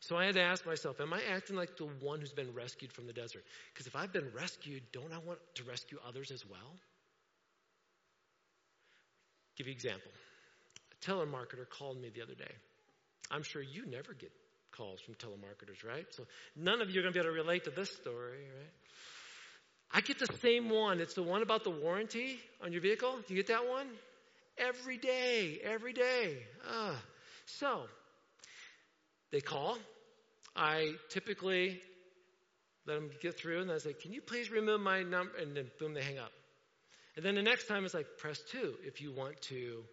[0.00, 2.92] So I had to ask myself, am I acting like the one who's been rescued
[2.92, 3.44] from the desert?
[3.72, 6.74] Because if I've been rescued, don't I want to rescue others as well?
[9.56, 10.10] Give you an example.
[10.90, 12.50] A telemarketer called me the other day.
[13.30, 14.30] I'm sure you never get
[14.72, 16.06] calls from telemarketers, right?
[16.10, 16.24] So
[16.56, 18.72] none of you are going to be able to relate to this story, right?
[19.92, 21.00] I get the same one.
[21.00, 23.16] It's the one about the warranty on your vehicle.
[23.26, 23.86] Do you get that one?
[24.58, 26.38] Every day, every day.
[27.46, 27.82] So,
[29.30, 29.78] they call.
[30.56, 31.80] I typically
[32.86, 35.36] let them get through, and I say, Can you please remove my number?
[35.40, 36.32] And then, boom, they hang up.
[37.16, 39.84] And then the next time it's like, Press two if you want to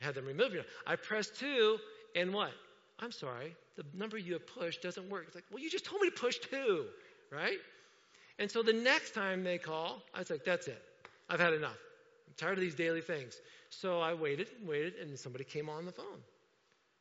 [0.00, 0.62] have them remove you.
[0.86, 1.78] I press two,
[2.16, 2.50] and what?
[2.98, 5.24] I'm sorry, the number you have pushed doesn't work.
[5.26, 6.86] It's like, Well, you just told me to push two,
[7.30, 7.58] right?
[8.38, 10.82] And so the next time they call, I was like, that's it.
[11.28, 11.78] I've had enough.
[12.26, 13.38] I'm tired of these daily things.
[13.70, 16.20] So I waited and waited, and somebody came on the phone.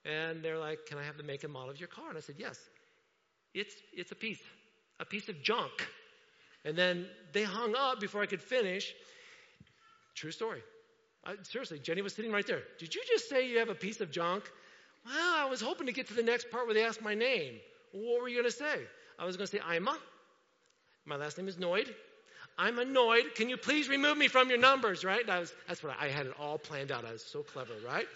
[0.06, 2.10] And they're like, Can I have the make and model of your car?
[2.10, 2.60] And I said, Yes.
[3.54, 4.42] It's, it's a piece,
[5.00, 5.88] a piece of junk.
[6.66, 8.94] And then they hung up before I could finish.
[10.14, 10.62] True story.
[11.24, 12.64] I, seriously, Jenny was sitting right there.
[12.80, 14.52] Did you just say you have a piece of junk?
[15.06, 17.56] Well, I was hoping to get to the next part where they asked my name.
[17.92, 18.80] What were you going to say?
[19.20, 19.98] I was going to say, Ima.
[21.06, 21.88] My last name is Noid.
[22.58, 23.36] I'm annoyed.
[23.36, 25.28] Can you please remove me from your numbers, right?
[25.28, 27.06] Was, that's what I, I had it all planned out.
[27.06, 28.08] I was so clever, right?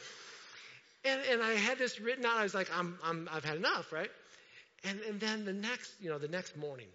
[1.05, 2.37] And, and I had this written out.
[2.37, 4.09] I was like, I'm, I'm, I've had enough, right?
[4.85, 6.87] And, and then the next, you know, the next morning,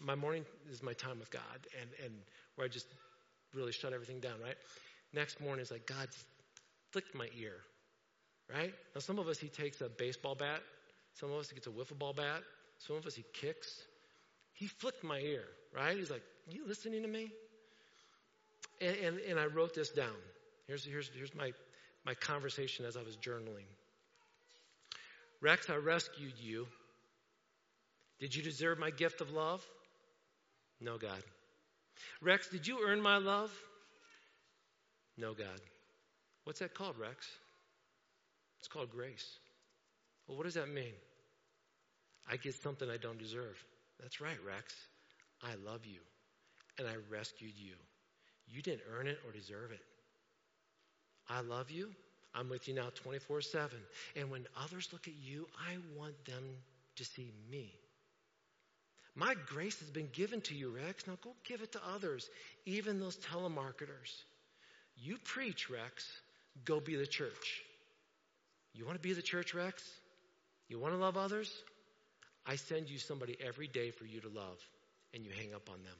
[0.00, 1.42] my morning is my time with God,
[1.80, 2.12] and, and
[2.56, 2.86] where I just
[3.54, 4.56] really shut everything down, right?
[5.12, 6.08] Next morning is like, God
[6.90, 7.54] flicked my ear,
[8.50, 8.72] right?
[8.94, 10.60] Now, some of us, he takes a baseball bat.
[11.14, 12.42] Some of us, he gets a wiffle ball bat.
[12.78, 13.82] Some of us, he kicks.
[14.52, 15.96] He flicked my ear, right?
[15.96, 17.30] He's like, You listening to me?
[18.80, 20.16] And, and, and I wrote this down.
[20.66, 21.52] Here's, here's, here's my,
[22.04, 23.66] my conversation as I was journaling.
[25.40, 26.66] Rex, I rescued you.
[28.20, 29.64] Did you deserve my gift of love?
[30.80, 31.22] No, God.
[32.20, 33.52] Rex, did you earn my love?
[35.16, 35.60] No, God.
[36.44, 37.26] What's that called, Rex?
[38.62, 39.40] It's called grace.
[40.28, 40.94] Well, what does that mean?
[42.30, 43.58] I get something I don't deserve.
[44.00, 44.72] That's right, Rex.
[45.42, 45.98] I love you,
[46.78, 47.74] and I rescued you.
[48.46, 49.80] You didn't earn it or deserve it.
[51.28, 51.90] I love you.
[52.36, 53.76] I'm with you now 24 7.
[54.14, 56.44] And when others look at you, I want them
[56.98, 57.68] to see me.
[59.16, 61.08] My grace has been given to you, Rex.
[61.08, 62.30] Now go give it to others,
[62.64, 64.22] even those telemarketers.
[64.96, 66.08] You preach, Rex.
[66.64, 67.64] Go be the church.
[68.74, 69.82] You want to be the church, Rex?
[70.68, 71.52] You want to love others?
[72.46, 74.58] I send you somebody every day for you to love,
[75.14, 75.96] and you hang up on them.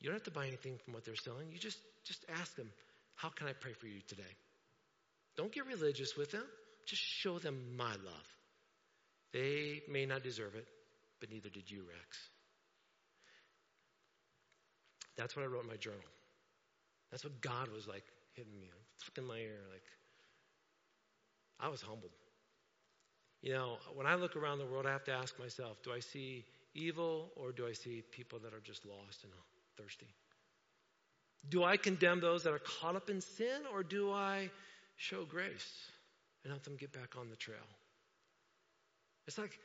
[0.00, 1.50] You don't have to buy anything from what they're selling.
[1.52, 2.70] You just, just ask them,
[3.16, 4.22] How can I pray for you today?
[5.36, 6.44] Don't get religious with them.
[6.86, 8.28] Just show them my love.
[9.32, 10.66] They may not deserve it,
[11.20, 12.18] but neither did you, Rex.
[15.16, 15.98] That's what I wrote in my journal.
[17.10, 19.60] That's what God was like hitting me, flicking my ear.
[19.70, 19.82] Like,
[21.60, 22.12] I was humbled.
[23.42, 26.00] You know, when I look around the world, I have to ask myself do I
[26.00, 26.44] see
[26.74, 29.32] evil or do I see people that are just lost and
[29.76, 30.08] thirsty?
[31.48, 34.50] Do I condemn those that are caught up in sin or do I
[34.96, 35.72] show grace
[36.42, 37.56] and help them get back on the trail?
[39.26, 39.58] It's like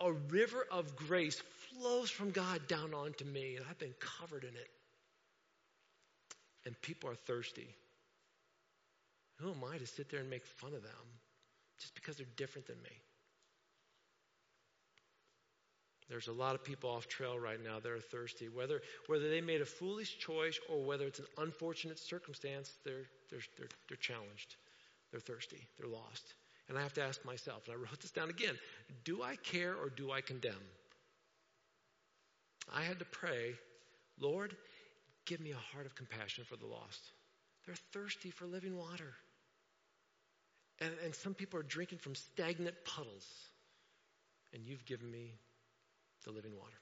[0.00, 4.50] a river of grace flows from God down onto me, and I've been covered in
[4.50, 4.68] it.
[6.66, 7.68] And people are thirsty.
[9.38, 10.92] Who am I to sit there and make fun of them
[11.78, 12.90] just because they're different than me?
[16.08, 18.48] There's a lot of people off trail right now that are thirsty.
[18.48, 23.40] Whether, whether they made a foolish choice or whether it's an unfortunate circumstance, they're, they're,
[23.58, 24.56] they're, they're challenged.
[25.10, 25.66] They're thirsty.
[25.78, 26.34] They're lost.
[26.68, 28.56] And I have to ask myself, and I wrote this down again
[29.04, 30.54] do I care or do I condemn?
[32.72, 33.54] I had to pray,
[34.20, 34.56] Lord,
[35.24, 37.12] give me a heart of compassion for the lost.
[37.64, 39.14] They're thirsty for living water.
[40.80, 43.26] And, and some people are drinking from stagnant puddles.
[44.52, 45.34] And you've given me
[46.24, 46.76] the living water.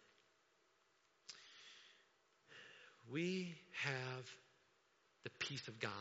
[3.12, 4.30] We have
[5.24, 5.92] the peace of God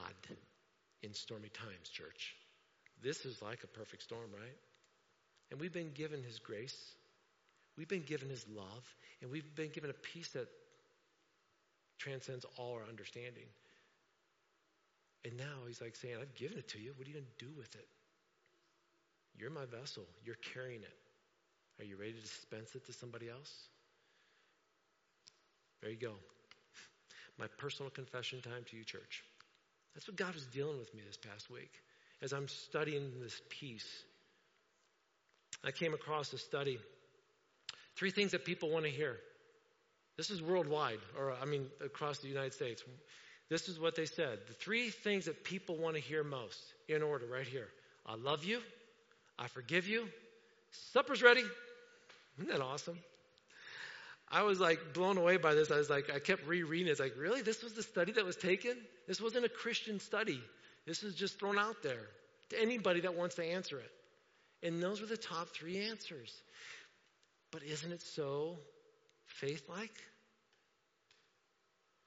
[1.02, 2.36] in stormy times, church.
[3.02, 4.58] This is like a perfect storm, right?
[5.52, 6.78] And we've been given His grace,
[7.78, 10.48] we've been given His love, and we've been given a peace that
[12.00, 13.46] transcends all our understanding.
[15.26, 16.94] And now He's like saying, I've given it to you.
[16.96, 17.88] What are you going to do with it?
[19.38, 20.94] You're my vessel, you're carrying it.
[21.80, 23.52] Are you ready to dispense it to somebody else?
[25.82, 26.14] There you go.
[27.40, 29.24] My personal confession time to you, church.
[29.94, 31.72] That's what God was dealing with me this past week
[32.22, 34.04] as I'm studying this piece.
[35.64, 36.80] I came across a study.
[37.96, 39.18] Three things that people want to hear.
[40.18, 42.84] This is worldwide, or I mean, across the United States.
[43.50, 44.40] This is what they said.
[44.48, 47.68] The three things that people want to hear most, in order, right here
[48.06, 48.60] I love you,
[49.38, 50.08] I forgive you,
[50.92, 51.44] supper's ready.
[52.38, 52.98] Isn't that awesome?
[54.32, 55.70] I was like blown away by this.
[55.70, 56.92] I was like, I kept rereading it.
[56.92, 57.44] It's like, really?
[57.44, 58.76] This was the study that was taken?
[59.08, 60.42] This wasn't a Christian study.
[60.88, 62.08] This was just thrown out there
[62.50, 63.92] to anybody that wants to answer it.
[64.68, 66.34] And those were the top three answers.
[67.52, 68.58] But isn't it so
[69.28, 69.94] faith like?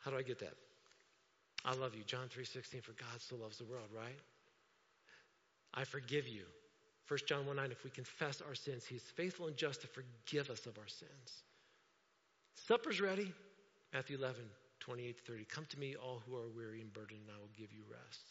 [0.01, 0.55] How do I get that?
[1.67, 2.05] I love you.
[2.05, 4.19] John 3:16 for God so loves the world, right?
[5.75, 6.47] I forgive you.
[7.09, 10.49] 1 John 1 9, if we confess our sins, he's faithful and just to forgive
[10.49, 11.43] us of our sins.
[12.67, 13.33] Supper's ready.
[13.93, 14.43] Matthew 11,
[14.81, 15.45] 28 30.
[15.45, 18.27] Come to me, all who are weary and burdened, and I will give you rest.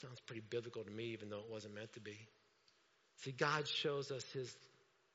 [0.00, 2.18] Sounds pretty biblical to me, even though it wasn't meant to be.
[3.16, 4.54] See, God shows us his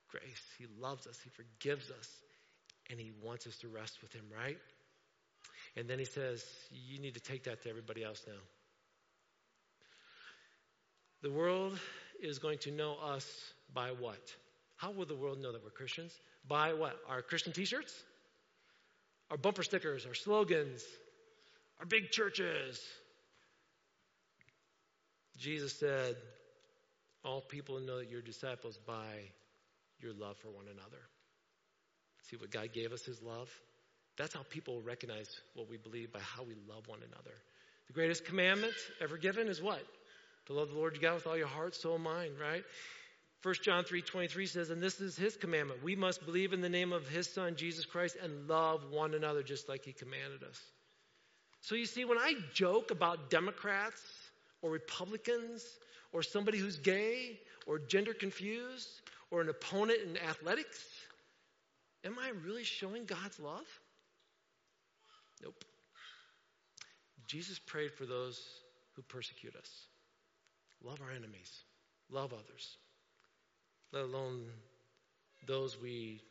[0.09, 0.43] grace.
[0.57, 2.09] He loves us, he forgives us,
[2.89, 4.57] and he wants us to rest with him, right?
[5.75, 8.33] And then he says, You need to take that to everybody else now.
[11.21, 11.79] The world
[12.21, 13.25] is going to know us
[13.73, 14.35] by what?
[14.77, 16.11] How will the world know that we're Christians?
[16.47, 16.97] By what?
[17.07, 17.93] Our Christian t shirts?
[19.29, 20.83] Our bumper stickers, our slogans,
[21.79, 22.81] our big churches.
[25.37, 26.15] Jesus said,
[27.23, 29.31] All people know that you're disciples by
[29.99, 31.01] your love for one another.
[32.29, 33.49] See what God gave us his love?
[34.21, 37.33] That's how people recognize what we believe by how we love one another.
[37.87, 39.83] The greatest commandment ever given is what?
[40.45, 42.63] To love the Lord your God with all your heart, soul, mind, right?
[43.41, 45.81] 1 John 3:23 says, "And this is his commandment.
[45.81, 49.41] We must believe in the name of his son Jesus Christ and love one another
[49.41, 50.61] just like he commanded us."
[51.61, 54.03] So you see when I joke about Democrats
[54.61, 55.79] or Republicans
[56.11, 59.01] or somebody who's gay or gender confused
[59.31, 61.07] or an opponent in athletics,
[62.03, 63.80] am I really showing God's love?
[65.41, 65.63] Nope.
[67.27, 68.41] Jesus prayed for those
[68.95, 69.69] who persecute us.
[70.83, 71.51] Love our enemies,
[72.09, 72.77] love others,
[73.93, 74.45] let alone
[75.47, 76.21] those we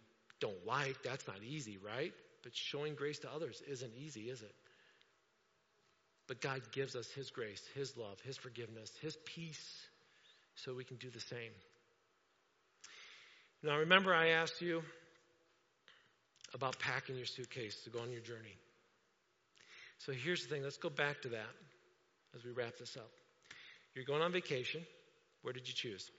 [0.41, 1.03] don't like.
[1.05, 2.13] That's not easy, right?
[2.43, 4.55] But showing grace to others isn't easy, is it?
[6.27, 9.87] But God gives us His grace, His love, His forgiveness, His peace,
[10.55, 11.53] so we can do the same.
[13.63, 14.83] Now, remember, I asked you
[16.55, 18.57] about packing your suitcase to go on your journey.
[20.01, 21.55] So here's the thing let's go back to that
[22.35, 23.11] as we wrap this up.
[23.95, 24.83] You're going on vacation.
[25.43, 26.11] Where did you choose?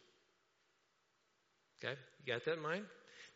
[1.83, 1.93] Okay,
[2.25, 2.85] you got that in mind?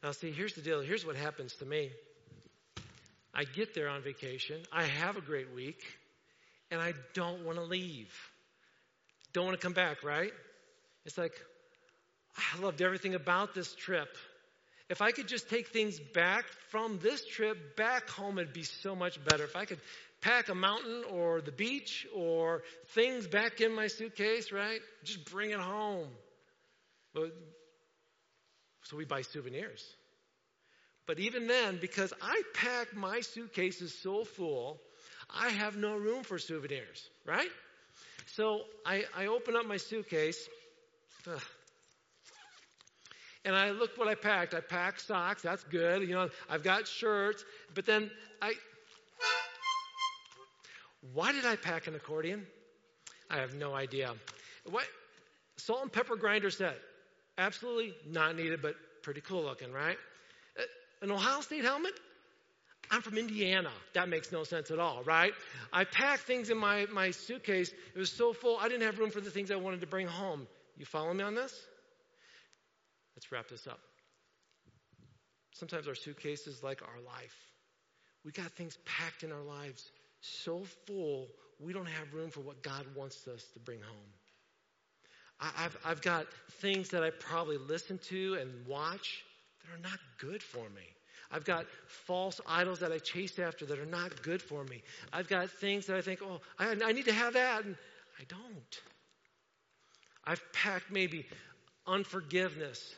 [0.03, 0.81] Now, see, here's the deal.
[0.81, 1.89] Here's what happens to me.
[3.33, 5.83] I get there on vacation, I have a great week,
[6.71, 8.13] and I don't want to leave.
[9.33, 10.31] Don't want to come back, right?
[11.05, 11.33] It's like,
[12.37, 14.07] I loved everything about this trip.
[14.89, 18.95] If I could just take things back from this trip back home, it'd be so
[18.95, 19.43] much better.
[19.43, 19.79] If I could
[20.25, 22.63] pack a mountain or the beach or
[22.95, 24.79] things back in my suitcase, right?
[25.03, 26.07] Just bring it home.
[27.13, 27.31] But,
[28.85, 29.85] so we buy souvenirs.
[31.05, 34.81] But even then, because I pack my suitcases so full,
[35.29, 37.49] I have no room for souvenirs, right?
[38.33, 40.49] So I, I open up my suitcase.
[41.31, 41.39] Ugh,
[43.45, 44.55] and I look what I packed.
[44.55, 45.43] I packed socks.
[45.43, 46.01] That's good.
[46.01, 47.45] You know, I've got shirts.
[47.75, 48.09] But then
[48.41, 48.53] I,
[51.13, 52.45] why did I pack an accordion?
[53.29, 54.13] I have no idea.
[54.69, 54.85] What?
[55.57, 56.77] Salt and pepper grinder set.
[57.37, 59.97] Absolutely not needed, but pretty cool looking, right?
[60.57, 60.63] Uh,
[61.01, 61.93] an Ohio State helmet?
[62.91, 63.71] I'm from Indiana.
[63.93, 65.33] That makes no sense at all, right?
[65.73, 67.71] I packed things in my, my suitcase.
[67.95, 70.07] It was so full, I didn't have room for the things I wanted to bring
[70.07, 70.47] home.
[70.77, 71.53] You follow me on this?
[73.15, 73.79] Let's wrap this up.
[75.53, 77.35] Sometimes our suitcase is like our life.
[78.23, 79.89] We got things packed in our lives
[80.25, 81.27] so full
[81.59, 84.11] we don't have room for what God wants us to bring home.
[85.39, 86.27] I, have I've got
[86.59, 89.23] things that I probably listen to and watch
[89.61, 90.83] that are not good for me.
[91.31, 94.81] I've got false idols that I chase after that are not good for me.
[95.11, 97.75] I've got things that I think, oh, I, I need to have that, and
[98.19, 98.81] I don't.
[100.23, 101.25] I've packed maybe
[101.87, 102.95] unforgiveness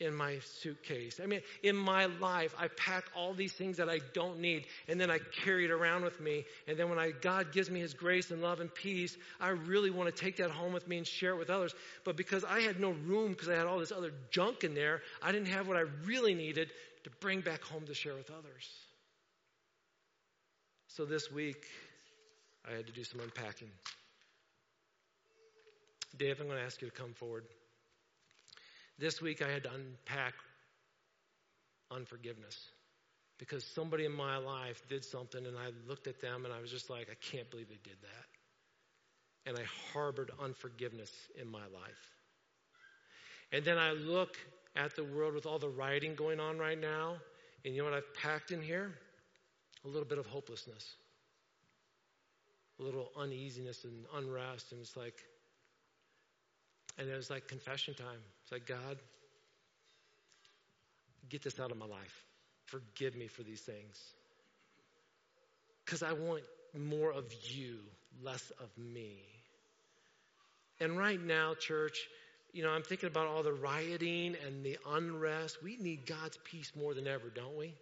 [0.00, 1.20] in my suitcase.
[1.22, 4.98] I mean, in my life, I pack all these things that I don't need, and
[4.98, 6.44] then I carry it around with me.
[6.66, 9.90] And then when I, God gives me His grace and love and peace, I really
[9.90, 11.74] want to take that home with me and share it with others.
[12.04, 15.02] But because I had no room, because I had all this other junk in there,
[15.22, 16.70] I didn't have what I really needed
[17.04, 18.68] to bring back home to share with others.
[20.88, 21.64] So this week,
[22.68, 23.70] I had to do some unpacking.
[26.16, 27.44] Dave, I'm going to ask you to come forward.
[29.00, 30.34] This week I had to unpack
[31.90, 32.68] unforgiveness
[33.38, 36.70] because somebody in my life did something and I looked at them and I was
[36.70, 39.48] just like, I can't believe they did that.
[39.48, 42.12] And I harbored unforgiveness in my life.
[43.52, 44.36] And then I look
[44.76, 47.14] at the world with all the rioting going on right now,
[47.64, 48.92] and you know what I've packed in here?
[49.86, 50.94] A little bit of hopelessness,
[52.78, 54.72] a little uneasiness and unrest.
[54.72, 55.14] And it's like,
[56.98, 58.20] and it was like confession time.
[58.42, 58.98] It's like, God,
[61.28, 62.24] get this out of my life.
[62.66, 63.98] Forgive me for these things.
[65.84, 66.42] Because I want
[66.78, 67.78] more of you,
[68.22, 69.18] less of me.
[70.78, 71.98] And right now, church,
[72.52, 75.62] you know, I'm thinking about all the rioting and the unrest.
[75.62, 77.74] We need God's peace more than ever, don't we?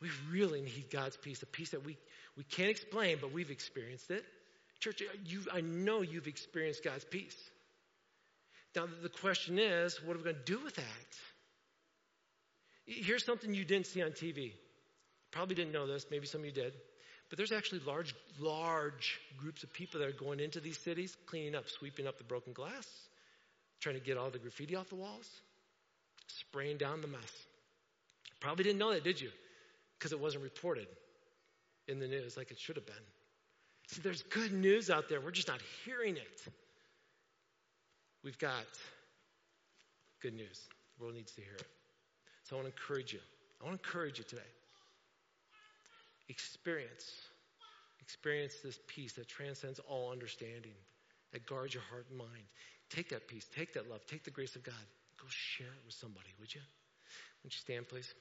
[0.00, 1.96] We really need God's peace, a peace that we,
[2.36, 4.24] we can't explain, but we've experienced it.
[4.80, 7.36] Church, you, I know you've experienced God's peace.
[8.76, 10.84] Now, the question is, what are we going to do with that?
[12.86, 14.52] Here's something you didn't see on TV.
[15.30, 16.74] Probably didn't know this, maybe some of you did.
[17.30, 21.54] But there's actually large, large groups of people that are going into these cities, cleaning
[21.54, 22.86] up, sweeping up the broken glass,
[23.80, 25.28] trying to get all the graffiti off the walls,
[26.26, 27.32] spraying down the mess.
[28.40, 29.30] Probably didn't know that, did you?
[29.98, 30.86] Because it wasn't reported
[31.88, 32.94] in the news like it should have been.
[33.88, 35.20] See, there's good news out there.
[35.20, 36.52] We're just not hearing it.
[38.24, 38.64] We've got
[40.22, 40.60] good news.
[40.96, 41.66] The world needs to hear it.
[42.44, 43.20] So I want to encourage you.
[43.60, 44.42] I want to encourage you today.
[46.30, 47.12] Experience.
[48.00, 50.72] Experience this peace that transcends all understanding,
[51.32, 52.44] that guards your heart and mind.
[52.90, 54.74] Take that peace, take that love, take the grace of God.
[55.18, 56.60] Go share it with somebody, would you?
[57.42, 58.12] Would you stand, please?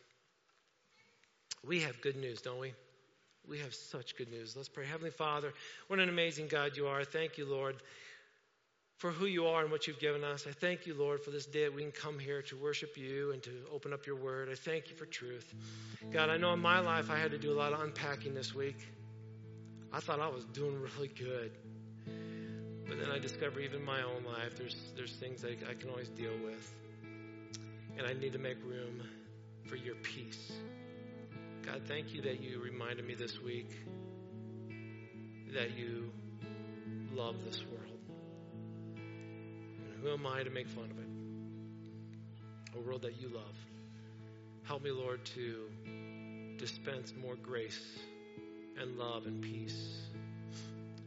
[1.66, 2.74] We have good news, don't we?
[3.47, 4.56] We have such good news.
[4.56, 4.86] Let's pray.
[4.86, 5.54] Heavenly Father,
[5.88, 7.04] what an amazing God you are.
[7.04, 7.76] Thank you, Lord
[8.98, 10.46] for who you are and what you've given us.
[10.48, 13.32] I thank you, Lord, for this day that we can come here to worship you
[13.32, 14.50] and to open up your word.
[14.52, 15.54] I thank you for truth.
[16.12, 18.54] God, I know in my life I had to do a lot of unpacking this
[18.56, 18.78] week.
[19.91, 21.52] I thought I was doing really good.
[22.88, 25.89] But then I discover even in my own life, there's, there's things I, I can
[25.89, 26.74] always deal with.
[27.98, 29.02] And I need to make room
[29.68, 30.52] for your peace.
[31.66, 33.70] God, thank you that you reminded me this week
[35.54, 36.12] that you
[37.14, 37.82] love this world.
[40.04, 42.78] Who am I to make fun of it?
[42.78, 43.56] A world that you love.
[44.66, 45.70] Help me, Lord, to
[46.58, 47.99] dispense more grace
[48.78, 50.01] and love and peace.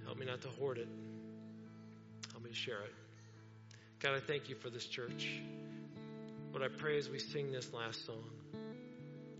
[0.04, 0.88] Help me not to hoard it.
[2.30, 2.94] Help me to share it.
[4.00, 5.40] God, I thank you for this church.
[6.52, 8.24] What I pray as we sing this last song,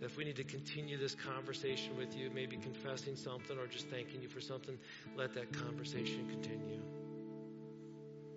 [0.01, 3.87] that if we need to continue this conversation with you, maybe confessing something or just
[3.87, 4.79] thanking you for something,
[5.17, 6.83] let that conversation continue.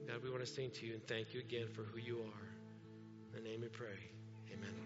[0.09, 2.47] God, we want to sing to you and thank you again for who you are.
[3.27, 4.09] In the name we pray.
[4.51, 4.78] Amen.